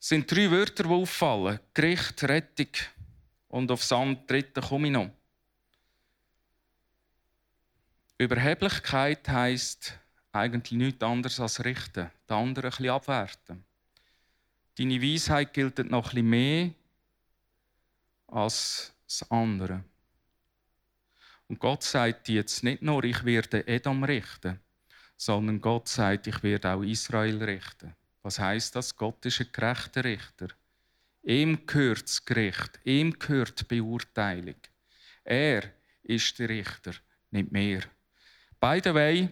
Es 0.00 0.08
sind 0.08 0.30
drei 0.30 0.50
Wörter, 0.50 0.84
die 0.84 0.90
auffallen: 0.90 1.60
Gericht, 1.74 2.22
Rettung 2.24 2.68
und 3.48 3.70
aufs 3.70 3.94
dritte 4.26 4.60
komme 4.60 4.88
ich 4.88 4.92
noch. 4.92 5.10
Überheblichkeit 8.18 9.28
heisst, 9.28 9.98
eigentlich 10.32 10.78
nichts 10.78 11.02
anderes 11.02 11.40
als 11.40 11.64
richten, 11.64 12.10
die 12.28 12.32
anderen 12.32 12.64
ein 12.64 12.70
bisschen 12.70 12.90
abwerten. 12.90 13.64
Deine 14.78 15.02
Weisheit 15.02 15.52
gilt 15.52 15.78
noch 15.90 16.10
bisschen 16.10 16.30
mehr 16.30 16.70
als 18.28 18.92
das 19.06 19.30
andere. 19.30 19.84
Und 21.48 21.58
Gott 21.60 21.82
sagt 21.82 22.30
jetzt 22.30 22.64
nicht 22.64 22.80
nur, 22.80 23.04
ich 23.04 23.24
werde 23.24 23.66
Edom 23.66 24.04
richten, 24.04 24.58
sondern 25.18 25.60
Gott 25.60 25.88
sagt, 25.88 26.26
ich 26.26 26.42
werde 26.42 26.70
auch 26.70 26.82
Israel 26.82 27.42
richten. 27.44 27.94
Was 28.22 28.38
heißt 28.38 28.74
das? 28.74 28.96
Gott 28.96 29.24
ist 29.26 29.40
ein 29.40 29.48
gerechter 29.52 30.04
Richter. 30.04 30.48
Ihm 31.22 31.66
gehört 31.66 32.04
das 32.04 32.24
Gericht, 32.24 32.80
ihm 32.84 33.18
gehört 33.18 33.60
die 33.60 33.64
Beurteilung. 33.64 34.56
Er 35.24 35.62
ist 36.02 36.38
der 36.38 36.48
Richter, 36.48 36.94
nicht 37.30 37.52
mehr. 37.52 37.82
By 38.58 38.80
the 38.82 38.94
way, 38.94 39.28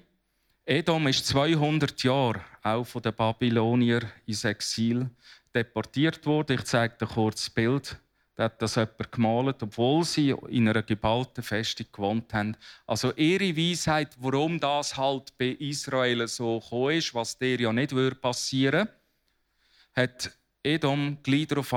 Edom 0.70 1.08
ist 1.08 1.26
200 1.26 2.00
Jahre 2.04 2.44
auch 2.62 2.84
von 2.84 3.02
den 3.02 3.12
Babylonier 3.12 4.02
ins 4.24 4.44
Exil 4.44 5.10
deportiert 5.52 6.24
worden. 6.24 6.58
Ich 6.58 6.64
zeige 6.64 6.94
dir 6.96 7.08
kurz 7.08 7.46
das 7.46 7.50
Bild. 7.50 7.96
Da 8.36 8.44
hat 8.44 8.62
das 8.62 8.76
jemand 8.76 9.10
gemalt, 9.10 9.62
obwohl 9.64 10.04
sie 10.04 10.30
in 10.48 10.68
einer 10.68 10.84
geballten 10.84 11.42
Festung 11.42 11.86
gewohnt 11.90 12.32
haben. 12.32 12.56
Also 12.86 13.12
ihre 13.16 13.56
Weisheit, 13.56 14.14
warum 14.20 14.60
das 14.60 14.96
halt 14.96 15.36
bei 15.36 15.56
Israel 15.58 16.28
so 16.28 16.60
gekommen 16.60 16.98
ist, 16.98 17.12
was 17.16 17.36
der 17.36 17.58
ja 17.58 17.72
nicht 17.72 17.92
passieren 18.20 18.86
würde, 18.86 18.92
hat 19.96 20.30
Edom 20.62 21.18
gleich 21.24 21.48
darauf 21.48 21.74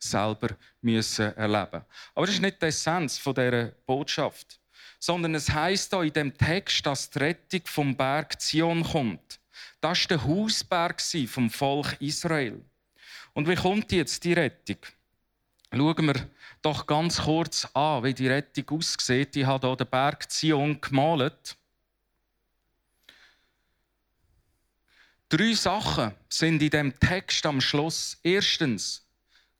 selber 0.00 0.48
müssen 0.80 1.32
erleben. 1.36 1.84
Aber 2.12 2.26
das 2.26 2.34
ist 2.34 2.42
nicht 2.42 2.60
die 2.60 2.66
Essenz 2.66 3.22
dieser 3.22 3.66
Botschaft 3.86 4.58
sondern 5.02 5.34
es 5.34 5.50
heißt 5.50 5.92
da 5.92 6.04
in 6.04 6.12
dem 6.12 6.38
Text, 6.38 6.86
dass 6.86 7.10
die 7.10 7.18
Rettung 7.18 7.62
vom 7.64 7.96
Berg 7.96 8.40
Zion 8.40 8.84
kommt. 8.84 9.40
Das 9.80 9.98
war 9.98 10.06
der 10.16 10.24
Hausberg 10.24 11.02
vom 11.26 11.50
Volk 11.50 11.96
Israel. 11.98 12.64
Und 13.32 13.48
wie 13.48 13.56
kommt 13.56 13.90
jetzt 13.90 14.22
die 14.22 14.32
Rettung? 14.32 14.76
Schauen 15.74 16.06
wir 16.06 16.30
doch 16.62 16.86
ganz 16.86 17.22
kurz 17.22 17.64
an, 17.74 18.04
wie 18.04 18.14
die 18.14 18.28
Rettung 18.28 18.78
aussieht. 18.78 19.34
Ich 19.34 19.44
habe 19.44 19.66
hier 19.66 19.76
den 19.76 19.88
Berg 19.88 20.30
Zion 20.30 20.80
gemalt. 20.80 21.56
Drei 25.28 25.52
Sachen 25.54 26.14
sind 26.28 26.62
in 26.62 26.70
dem 26.70 27.00
Text 27.00 27.44
am 27.44 27.60
Schluss. 27.60 28.20
Erstens, 28.22 29.04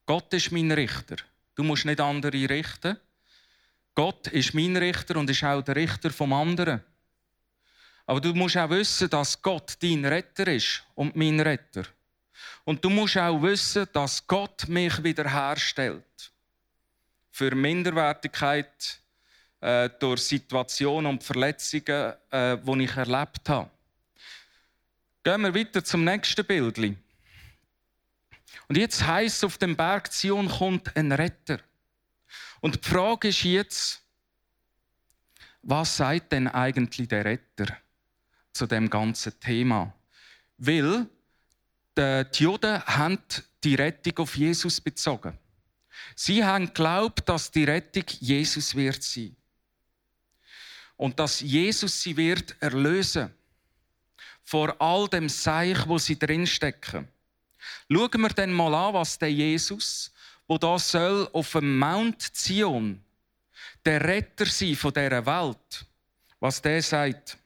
Gott 0.07 0.33
ist 0.35 0.52
mein 0.52 0.70
Richter. 0.70 1.16
Du 1.57 1.64
musst 1.64 1.85
nicht 1.85 2.00
andere 2.00 2.48
richten. 2.48 2.96
Gott 3.94 4.28
ist 4.28 4.55
mein 4.55 4.76
Richter 4.76 5.16
und 5.16 5.28
ist 5.28 5.44
auch 5.44 5.62
der 5.62 5.76
Richter 5.76 6.11
vom 6.11 6.33
anderen. 6.33 6.83
Aber 8.07 8.20
du 8.20 8.35
musst 8.35 8.57
auch 8.57 8.70
wissen, 8.70 9.09
dass 9.11 9.40
Gott 9.40 9.76
dein 9.81 10.05
Retter 10.05 10.48
ist 10.48 10.83
und 10.94 11.14
mein 11.14 11.40
Retter. 11.40 11.85
Und 12.64 12.85
du 12.85 12.90
musst 12.90 13.16
auch 13.16 13.40
wissen, 13.42 13.87
dass 13.92 14.26
Gott 14.26 14.68
mich 14.68 15.02
wiederherstellt. 15.02 16.33
Für 17.31 17.55
Minderwertigkeit 17.55 19.00
äh, 19.61 19.88
durch 19.98 20.22
Situationen 20.22 21.11
und 21.11 21.22
Verletzungen, 21.22 22.12
äh, 22.31 22.59
die 22.59 22.85
ich 22.85 22.96
erlebt 22.96 23.48
habe. 23.48 23.70
Gehen 25.22 25.40
wir 25.42 25.55
weiter 25.55 25.85
zum 25.85 26.05
nächsten 26.05 26.44
Bild. 26.44 26.78
Und 26.78 28.76
jetzt 28.76 29.07
heißt 29.07 29.44
auf 29.44 29.59
dem 29.59 29.76
Berg 29.76 30.12
Zion 30.12 30.48
kommt 30.48 30.96
ein 30.96 31.12
Retter. 31.12 31.59
Und 32.62 32.77
die 32.77 32.88
Frage 32.88 33.29
ist 33.29 33.42
jetzt, 33.42 34.01
was 35.62 35.96
sagt 35.96 36.31
denn 36.31 36.46
eigentlich 36.46 37.09
der 37.09 37.25
Retter 37.25 37.77
zu 38.53 38.66
dem 38.66 38.88
ganzen 38.88 39.38
Thema? 39.40 39.92
Weil 40.59 41.09
die 41.96 42.25
Juden 42.35 42.81
haben 42.87 43.18
die 43.64 43.75
Rettung 43.75 44.18
auf 44.18 44.37
Jesus 44.37 44.81
bezogen. 44.81 45.37
Sie 46.14 46.44
haben 46.44 46.66
geglaubt, 46.66 47.29
dass 47.29 47.51
die 47.51 47.64
Rettung 47.64 48.05
Jesus 48.20 48.77
wird 48.77 49.03
sein. 49.03 49.35
Und 50.96 51.18
dass 51.18 51.40
Jesus 51.40 52.01
sie 52.01 52.16
wird 52.16 52.55
erlösen 52.62 53.35
vor 54.44 54.81
all 54.81 55.09
dem 55.09 55.29
Seich, 55.29 55.88
wo 55.88 55.98
sie 55.98 56.16
drinstecken. 56.16 57.09
Schauen 57.90 58.20
wir 58.20 58.29
dann 58.29 58.53
mal 58.53 58.72
an, 58.72 58.94
was 58.94 59.18
der 59.18 59.33
Jesus 59.33 60.12
wo 60.46 60.59
da 60.59 60.78
soll 60.78 61.28
auf 61.33 61.52
dem 61.52 61.78
Mount 61.78 62.20
Zion 62.20 63.02
der 63.85 64.02
Retter 64.02 64.46
sein 64.46 64.76
von 64.76 64.92
dieser 64.92 65.26
Welt. 65.26 65.87
Was 66.40 66.61
der 66.61 66.83
sagt. 66.83 67.38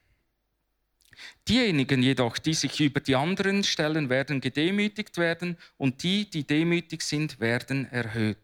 Diejenigen 1.48 2.02
jedoch, 2.02 2.38
die 2.38 2.54
sich 2.54 2.80
über 2.80 3.00
die 3.00 3.14
anderen 3.14 3.62
stellen, 3.62 4.09
werden 4.09 4.40
gedemütigt 4.40 5.16
werden 5.16 5.56
und 5.76 6.02
die, 6.02 6.28
die 6.28 6.44
demütig 6.44 7.02
sind, 7.02 7.38
werden 7.38 7.90
erhöht. 7.92 8.38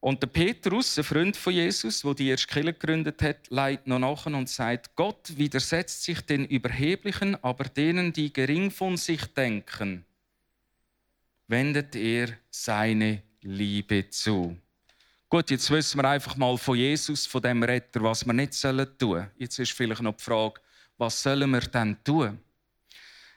Und 0.00 0.22
der 0.22 0.26
Petrus, 0.26 0.98
ein 0.98 1.04
Freund 1.04 1.36
von 1.36 1.52
Jesus, 1.52 2.04
wo 2.04 2.12
die 2.12 2.28
erste 2.28 2.46
Kirche 2.46 2.74
gegründet 2.74 3.22
hat, 3.22 3.48
leitet 3.48 3.86
noch 3.86 3.98
nach 3.98 4.26
und 4.26 4.48
sagt: 4.48 4.94
Gott 4.96 5.36
widersetzt 5.36 6.02
sich 6.02 6.20
den 6.20 6.44
Überheblichen, 6.44 7.42
aber 7.42 7.64
denen, 7.64 8.12
die 8.12 8.32
gering 8.32 8.70
von 8.70 8.96
sich 8.96 9.24
denken, 9.32 10.04
wendet 11.46 11.94
er 11.96 12.38
seine 12.50 13.22
Liebe 13.42 14.08
zu. 14.10 14.56
Gut, 15.28 15.50
jetzt 15.50 15.70
wissen 15.70 16.00
wir 16.00 16.08
einfach 16.08 16.36
mal 16.36 16.56
von 16.56 16.76
Jesus, 16.76 17.26
von 17.26 17.42
dem 17.42 17.62
Retter, 17.62 18.02
was 18.02 18.24
wir 18.24 18.32
nicht 18.32 18.60
tun 18.60 18.86
sollen. 18.98 19.30
Jetzt 19.36 19.58
ist 19.58 19.72
vielleicht 19.72 20.02
noch 20.02 20.16
die 20.16 20.22
Frage, 20.22 20.60
was 20.96 21.22
sollen 21.22 21.50
wir 21.50 21.60
denn 21.60 21.96
tun? 22.04 22.38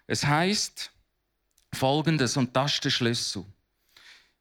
Es 0.06 0.24
heißt 0.24 0.91
folgendes, 1.74 2.38
und 2.38 2.56
das 2.56 2.74
ist 2.74 2.86
der 2.86 2.89
Schlüssel. 2.91 3.46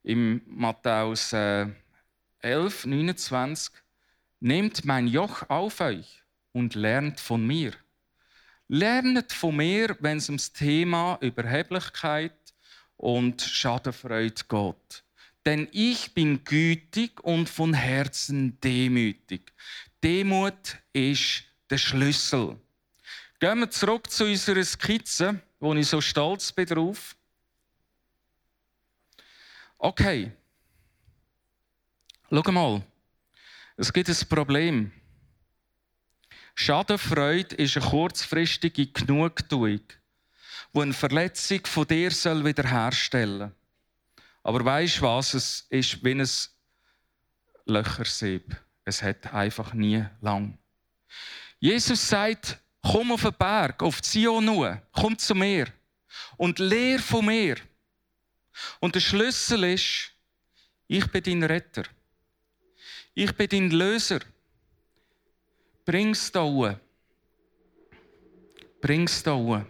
Im 0.02 0.42
Matthäus 0.46 1.32
11, 1.32 1.74
29, 2.86 3.72
Nehmt 4.40 4.84
mein 4.84 5.08
Joch 5.08 5.48
auf 5.48 5.80
euch 5.80 6.22
und 6.52 6.74
lernt 6.74 7.18
von 7.18 7.44
mir. 7.46 7.72
Lernt 8.68 9.32
von 9.32 9.56
mir, 9.56 9.96
wenn 10.00 10.18
es 10.18 10.28
ums 10.28 10.52
Thema 10.52 11.18
Überheblichkeit 11.22 12.34
und 12.96 13.40
Schadenfreude 13.40 14.42
geht. 14.48 15.04
Denn 15.44 15.68
ich 15.72 16.12
bin 16.12 16.42
gütig 16.44 17.22
und 17.22 17.48
von 17.48 17.72
Herzen 17.72 18.58
demütig. 18.60 19.52
Demut 20.02 20.78
ist 20.92 21.44
der 21.70 21.78
Schlüssel. 21.78 22.58
Gehen 23.38 23.60
wir 23.60 23.70
zurück 23.70 24.10
zu 24.10 24.24
unserer 24.24 24.64
Skizze, 24.64 25.40
wo 25.60 25.74
ich 25.74 25.86
so 25.86 26.00
stolz 26.00 26.52
bin 26.52 26.66
drauf. 26.66 27.16
Okay. 29.78 30.32
Schau 32.30 32.52
mal. 32.52 32.82
Es 33.76 33.92
gibt 33.92 34.08
ein 34.08 34.28
Problem. 34.28 34.90
Schadenfreude 36.54 37.54
ist 37.56 37.76
eine 37.76 37.86
kurzfristige 37.86 38.86
Genugtuung, 38.86 39.82
die 40.76 40.82
eine 40.82 40.92
Verletzung 40.92 41.64
von 41.64 41.86
dir 41.86 42.10
soll 42.10 42.44
wiederherstellen. 42.44 43.50
Aber 44.42 44.64
weißt 44.64 45.00
was? 45.00 45.32
Es 45.32 45.66
ist 45.70 46.04
wie 46.04 46.12
ein 46.12 46.28
Löchersieb. 47.64 48.54
Es 48.84 49.02
hat 49.02 49.32
einfach 49.32 49.72
nie 49.72 50.04
lang. 50.20 50.58
Jesus 51.58 52.06
sagt, 52.06 52.58
komm 52.82 53.10
auf 53.12 53.22
den 53.22 53.32
Berg, 53.32 53.82
auf 53.82 54.02
Zion 54.02 54.44
nur, 54.44 54.80
komm 54.92 55.18
zu 55.18 55.34
mir 55.34 55.66
und 56.36 56.58
lehr 56.58 56.98
von 56.98 57.24
mir. 57.24 57.56
Und 58.78 58.94
der 58.94 59.00
Schlüssel 59.00 59.64
ist, 59.64 60.12
ich 60.86 61.06
bin 61.10 61.22
dein 61.22 61.42
Retter. 61.42 61.84
Ich 63.14 63.34
bin 63.34 63.48
dein 63.48 63.70
Löser. 63.70 64.20
Bring's 65.86 66.30
da. 66.30 66.78
Bring's 68.80 69.22
da. 69.22 69.66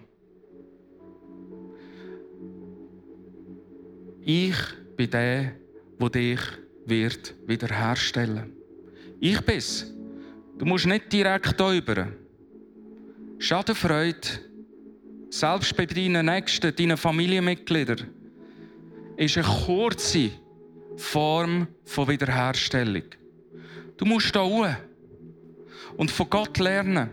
Ich 4.28 4.56
bin 4.96 5.08
der, 5.08 5.52
der 6.00 6.10
dich 6.10 6.40
wird 6.84 7.32
wiederherstellen. 7.46 8.52
Ich 9.20 9.40
bin's. 9.42 9.86
Du 10.58 10.64
musst 10.64 10.86
nicht 10.86 11.12
direkt 11.12 11.60
über. 11.60 12.08
Schadenfreude, 13.38 14.26
selbst 15.30 15.76
bei 15.76 15.86
deinen 15.86 16.26
Nächsten, 16.26 16.74
deinen 16.74 16.96
Familienmitgliedern, 16.96 18.08
ist 19.16 19.38
eine 19.38 19.46
kurze 19.46 20.32
Form 20.96 21.68
von 21.84 22.08
Wiederherstellung. 22.08 23.04
Du 23.96 24.06
musst 24.06 24.34
da 24.34 24.42
hoch 24.42 24.66
und 25.98 26.10
von 26.10 26.28
Gott 26.28 26.58
lernen. 26.58 27.10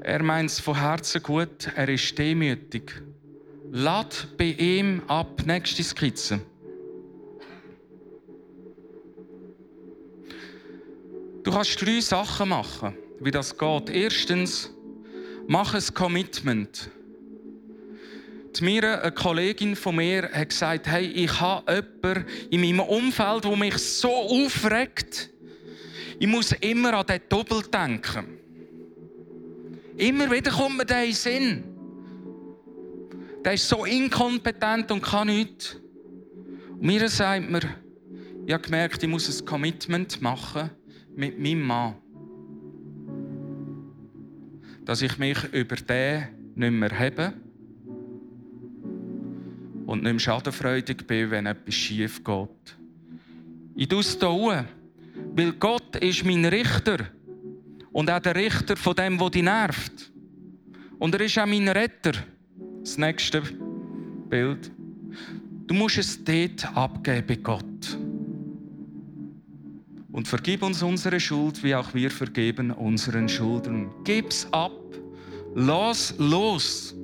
Er 0.00 0.24
meint 0.24 0.50
es 0.50 0.58
von 0.58 0.76
Herzen 0.76 1.22
gut, 1.22 1.70
er 1.76 1.88
ist 1.88 2.18
demütig. 2.18 3.00
Lad 3.76 4.28
bei 4.38 4.54
ihm 4.56 5.02
ab. 5.08 5.42
Nächste 5.44 5.82
Skizze. 5.82 6.38
Du 11.42 11.50
kannst 11.50 11.84
drei 11.84 11.98
Sachen 12.00 12.50
machen, 12.50 12.94
wie 13.18 13.32
das 13.32 13.58
geht. 13.58 13.90
Erstens, 13.90 14.70
mach 15.48 15.74
ein 15.74 15.82
Commitment. 15.92 16.88
Die 18.54 18.80
eine 18.80 19.10
Kollegin 19.10 19.74
von 19.74 19.96
mir, 19.96 20.30
hat 20.32 20.50
gesagt, 20.50 20.86
hey, 20.86 21.06
ich 21.06 21.40
habe 21.40 21.84
jemanden 22.04 22.26
in 22.50 22.60
meinem 22.60 22.88
Umfeld, 22.88 23.42
der 23.42 23.56
mich 23.56 23.78
so 23.78 24.08
aufregt. 24.08 25.30
Ich 26.20 26.28
muss 26.28 26.52
immer 26.60 26.94
an 26.94 27.06
den 27.06 27.22
Doppel 27.28 27.62
denken. 27.62 28.38
Immer 29.96 30.30
wieder 30.30 30.52
kommt 30.52 30.76
mir 30.76 30.86
der 30.86 31.00
in 31.00 31.06
den 31.06 31.14
Sinn. 31.16 31.73
Der 33.44 33.54
ist 33.54 33.68
so 33.68 33.84
inkompetent 33.84 34.90
und 34.90 35.02
kann 35.02 35.26
nichts. 35.26 35.76
Und 36.70 36.82
mir 36.82 37.08
sagt 37.08 37.50
mir, 37.50 37.60
ich 38.46 38.52
habe 38.52 38.62
gemerkt, 38.62 39.02
ich 39.02 39.08
muss 39.08 39.28
ein 39.28 39.44
Commitment 39.44 40.20
machen 40.22 40.70
mit 41.14 41.38
meinem 41.38 41.62
Mann. 41.62 41.94
Dass 44.84 45.02
ich 45.02 45.18
mich 45.18 45.38
über 45.52 45.76
den 45.76 46.28
nicht 46.54 46.72
mehr 46.72 46.98
habe 46.98 47.34
und 49.86 50.02
nicht 50.02 50.12
mehr 50.12 50.18
schadenfreudig 50.18 51.06
bin, 51.06 51.30
wenn 51.30 51.46
etwas 51.46 51.74
schief 51.74 52.22
geht. 52.22 52.76
Ich 53.76 53.88
tue 53.88 54.00
es 54.00 54.18
hier 54.18 54.66
weil 55.34 55.52
Gott 55.52 55.96
ist 55.96 56.24
mein 56.24 56.44
Richter 56.44 56.98
und 57.92 58.10
auch 58.10 58.20
der 58.20 58.34
Richter 58.34 58.76
von 58.76 58.94
dem, 58.94 59.18
der 59.18 59.30
dich 59.30 59.42
nervt. 59.42 60.12
Und 60.98 61.14
er 61.14 61.20
ist 61.22 61.38
auch 61.38 61.46
mein 61.46 61.68
Retter. 61.68 62.12
Das 62.84 62.98
nächste 62.98 63.40
Bild. 64.28 64.70
Du 65.66 65.72
musst 65.72 65.96
es 65.96 66.22
dort 66.22 66.76
abgeben 66.76 67.42
Gott. 67.42 67.98
Und 70.12 70.28
vergib 70.28 70.62
uns 70.62 70.82
unsere 70.82 71.18
Schuld, 71.18 71.64
wie 71.64 71.74
auch 71.74 71.94
wir 71.94 72.10
vergeben 72.10 72.70
unseren 72.70 73.26
Schuldern. 73.26 73.90
Gib's 74.04 74.46
ab. 74.50 74.70
Lass 75.54 76.14
los. 76.18 76.94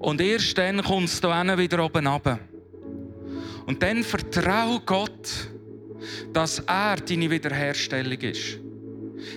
Und 0.00 0.20
erst 0.20 0.58
dann 0.58 0.82
kommst 0.82 1.24
du 1.24 1.28
wieder 1.28 1.82
oben 1.82 2.06
runter. 2.06 2.38
Und 3.64 3.82
dann 3.82 4.04
vertrau 4.04 4.80
Gott, 4.84 5.48
dass 6.34 6.58
er 6.58 6.96
deine 6.96 7.30
Wiederherstellung 7.30 8.20
ist. 8.20 8.65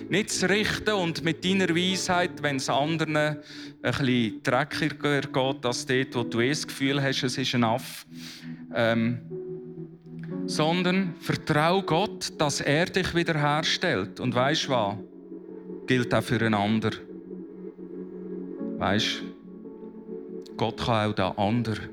Nicht 0.08 0.30
zu 0.30 0.48
richten 0.48 0.94
und 0.94 1.24
mit 1.24 1.44
deiner 1.44 1.68
Weisheit, 1.74 2.42
wenn 2.42 2.56
es 2.56 2.68
anderen 2.68 3.16
ein 3.16 3.38
bisschen 3.82 4.42
dreckiger 4.42 5.20
geht, 5.20 5.66
als 5.66 5.86
dort, 5.86 6.14
wo 6.14 6.22
du 6.22 6.40
eh 6.40 6.50
das 6.50 6.66
Gefühl 6.66 7.02
hast, 7.02 7.22
es 7.22 7.38
ist 7.38 7.54
ein 7.54 7.64
Aff. 7.64 8.06
Ähm, 8.74 9.20
sondern 10.46 11.14
vertrau 11.20 11.82
Gott, 11.82 12.32
dass 12.38 12.60
er 12.60 12.86
dich 12.86 13.14
wiederherstellt. 13.14 14.20
Und 14.20 14.34
weißt 14.34 14.66
du 14.66 14.70
was? 14.70 14.96
Gilt 15.86 16.12
auch 16.14 16.22
für 16.22 16.40
einen 16.40 16.54
anderen. 16.54 16.98
Weißt 18.78 19.22
Gott 20.56 20.78
kann 20.78 21.10
auch 21.10 21.14
den 21.14 21.38
anderen 21.38 21.88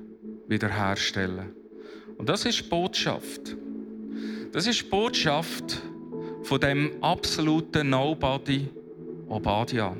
wiederherstellen. 0.47 1.53
Und 2.17 2.27
das 2.27 2.45
ist 2.45 2.69
Botschaft. 2.69 3.55
Das 4.51 4.67
ist 4.67 4.89
Botschaft 4.89 5.81
von 6.47 6.61
dem 6.61 6.91
absoluten 7.01 7.89
Nobody 7.89 8.69
Obadiah. 9.27 9.95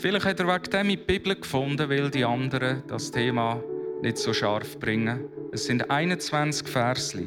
Vielleicht 0.00 0.26
hat 0.26 0.38
er 0.38 0.46
wegen 0.46 0.70
dem 0.70 0.90
in 0.90 0.98
die 0.98 1.04
Bibel 1.04 1.34
gefunden, 1.34 1.88
weil 1.88 2.10
die 2.10 2.26
anderen 2.26 2.82
das 2.86 3.10
Thema 3.10 3.62
nicht 4.02 4.18
so 4.18 4.34
scharf 4.34 4.78
bringen. 4.78 5.20
Es 5.50 5.64
sind 5.64 5.90
21 5.90 6.68
Versli, 6.68 7.26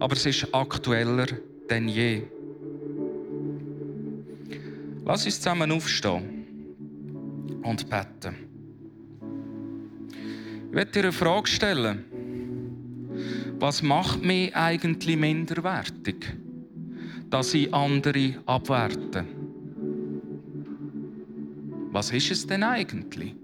aber 0.00 0.16
es 0.16 0.26
ist 0.26 0.52
aktueller 0.52 1.26
denn 1.70 1.86
je. 1.86 2.22
Lass 5.04 5.24
uns 5.24 5.36
zusammen 5.36 5.70
aufstehen 5.70 6.44
und 7.62 7.88
beten. 7.88 8.34
Ich 10.68 10.74
werde 10.76 10.90
dir 10.90 11.02
eine 11.04 11.12
Frage 11.12 11.46
stellen 11.46 12.04
was 13.60 13.82
macht 13.82 14.22
mich 14.22 14.56
eigentlich 14.56 15.18
minderwertig? 15.18 16.34
Dass 17.30 17.54
ich 17.54 17.72
andere 17.72 18.34
abwerte. 18.44 19.24
Was 21.92 22.12
ist 22.12 22.30
es 22.30 22.46
denn 22.46 22.62
eigentlich? 22.62 23.34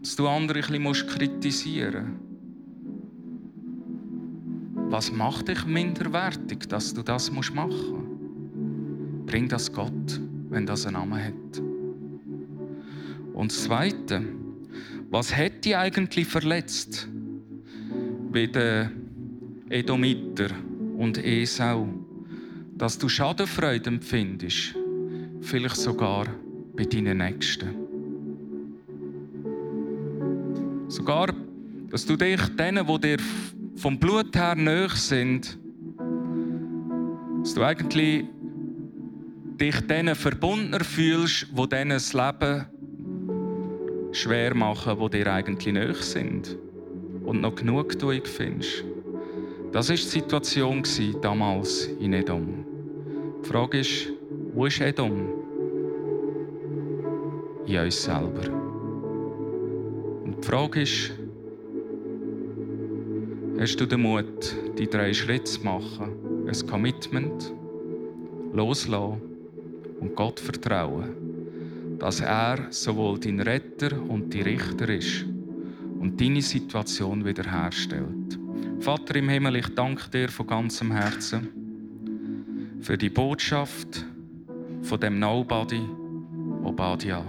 Dass 0.00 0.16
du 0.16 0.26
andere 0.26 0.60
ein 0.60 0.82
bisschen 0.82 1.08
kritisieren 1.08 2.06
musst. 2.06 2.26
Was 4.90 5.12
macht 5.12 5.48
dich 5.48 5.64
minderwertig, 5.66 6.68
dass 6.68 6.94
du 6.94 7.02
das 7.02 7.30
machen 7.30 7.68
musst? 7.68 9.26
Bring 9.26 9.48
das 9.48 9.72
Gott, 9.72 10.20
wenn 10.48 10.64
das 10.66 10.86
einen 10.86 10.94
Namen 10.94 11.22
hat. 11.22 11.62
Und 13.34 13.50
das 13.50 13.64
Zweite, 13.64 14.22
was 15.10 15.36
hat 15.36 15.64
dich 15.64 15.76
eigentlich 15.76 16.26
verletzt? 16.26 17.08
wie 18.36 18.48
der 18.48 18.90
Edomiter 19.70 20.50
und 20.98 21.16
Esau, 21.16 21.88
dass 22.76 22.98
du 22.98 23.08
Schadenfreude 23.08 23.88
empfindest, 23.88 24.74
vielleicht 25.40 25.76
sogar 25.76 26.26
bei 26.76 26.84
deinen 26.84 27.18
Nächsten. 27.18 27.74
Sogar, 30.88 31.34
dass 31.90 32.04
du 32.04 32.16
dich 32.16 32.40
denen, 32.56 32.86
die 32.86 33.00
dir 33.00 33.16
vom 33.76 33.98
Blut 33.98 34.36
her 34.36 34.54
nahe 34.54 34.90
sind, 34.90 35.58
dass 37.40 37.54
du 37.54 37.62
eigentlich 37.62 38.24
dich 39.60 39.80
denen 39.86 40.14
verbundener 40.14 40.84
fühlst, 40.84 41.48
wo 41.52 41.66
denen 41.66 41.90
das 41.90 42.12
Leben 42.12 42.66
schwer 44.12 44.54
machen, 44.54 44.98
wo 44.98 45.08
dir 45.08 45.32
eigentlich 45.32 45.72
nahe 45.72 45.94
sind 45.94 46.56
und 47.24 47.40
noch 47.40 47.54
genug 47.54 47.94
findest. 48.26 48.84
Das 49.72 49.88
war 49.88 49.96
die 49.96 50.02
Situation 50.02 50.82
damals 51.20 51.86
in 52.00 52.12
Edom. 52.12 52.64
Die 53.44 53.48
Frage 53.48 53.80
ist, 53.80 54.12
Wo 54.54 54.66
ist 54.66 54.80
Edom? 54.80 55.28
In 57.66 57.78
uns 57.78 58.02
selber. 58.02 58.50
Und 60.24 60.36
die 60.42 60.46
Frage 60.46 60.82
ist, 60.82 61.12
hast 63.58 63.76
du 63.76 63.86
den 63.86 64.00
Mut, 64.02 64.56
die 64.78 64.88
drei 64.88 65.12
Schritte 65.12 65.44
zu 65.44 65.64
machen? 65.64 66.10
Ein 66.46 66.66
Commitment, 66.66 67.52
loslassen 68.52 69.20
und 70.00 70.14
Gott 70.14 70.40
vertrauen, 70.40 71.96
dass 71.98 72.20
er 72.20 72.66
sowohl 72.70 73.18
dein 73.18 73.40
Retter 73.40 73.90
und 74.08 74.32
die 74.32 74.42
Richter 74.42 74.88
ist 74.88 75.24
und 76.00 76.20
deine 76.20 76.40
Situation 76.40 77.24
wiederherstellt. 77.24 78.38
Vater 78.80 79.16
im 79.16 79.28
Himmel, 79.28 79.56
ich 79.56 79.68
danke 79.74 80.10
dir 80.10 80.28
von 80.28 80.46
ganzem 80.46 80.92
Herzen 80.92 81.48
für 82.80 82.96
die 82.96 83.10
Botschaft 83.10 84.04
von 84.82 85.00
dem 85.00 85.18
Nobody, 85.18 85.82
Obadia. 86.62 87.24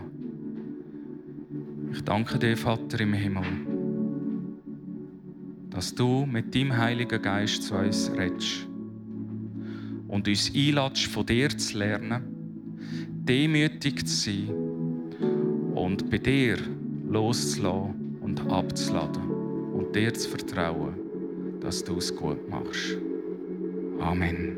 Ich 1.92 2.04
danke 2.04 2.38
dir, 2.38 2.56
Vater 2.56 3.00
im 3.00 3.14
Himmel, 3.14 3.44
dass 5.72 5.96
du 5.96 6.26
mit 6.26 6.54
deinem 6.54 6.78
Heiligen 6.78 7.22
Geist 7.22 7.64
zu 7.64 7.76
uns 7.76 8.12
redest 8.16 8.68
und 10.08 10.28
uns 10.28 10.52
einladest, 10.54 11.08
von 11.08 11.26
dir 11.26 11.50
zu 11.50 11.78
lernen, 11.78 12.24
demütig 13.26 14.06
zu 14.06 14.16
sein 14.16 14.50
und 15.74 16.10
bei 16.12 16.18
dir 16.20 16.58
loszulassen 17.10 18.18
und 18.22 18.42
abzuladen 18.52 19.32
und 19.74 19.96
dir 19.96 20.14
zu 20.14 20.30
vertrauen, 20.30 21.07
dass 21.62 21.84
du 21.84 21.98
es 21.98 22.16
gut 22.16 22.50
machst. 22.50 22.98
Amen. 24.00 24.58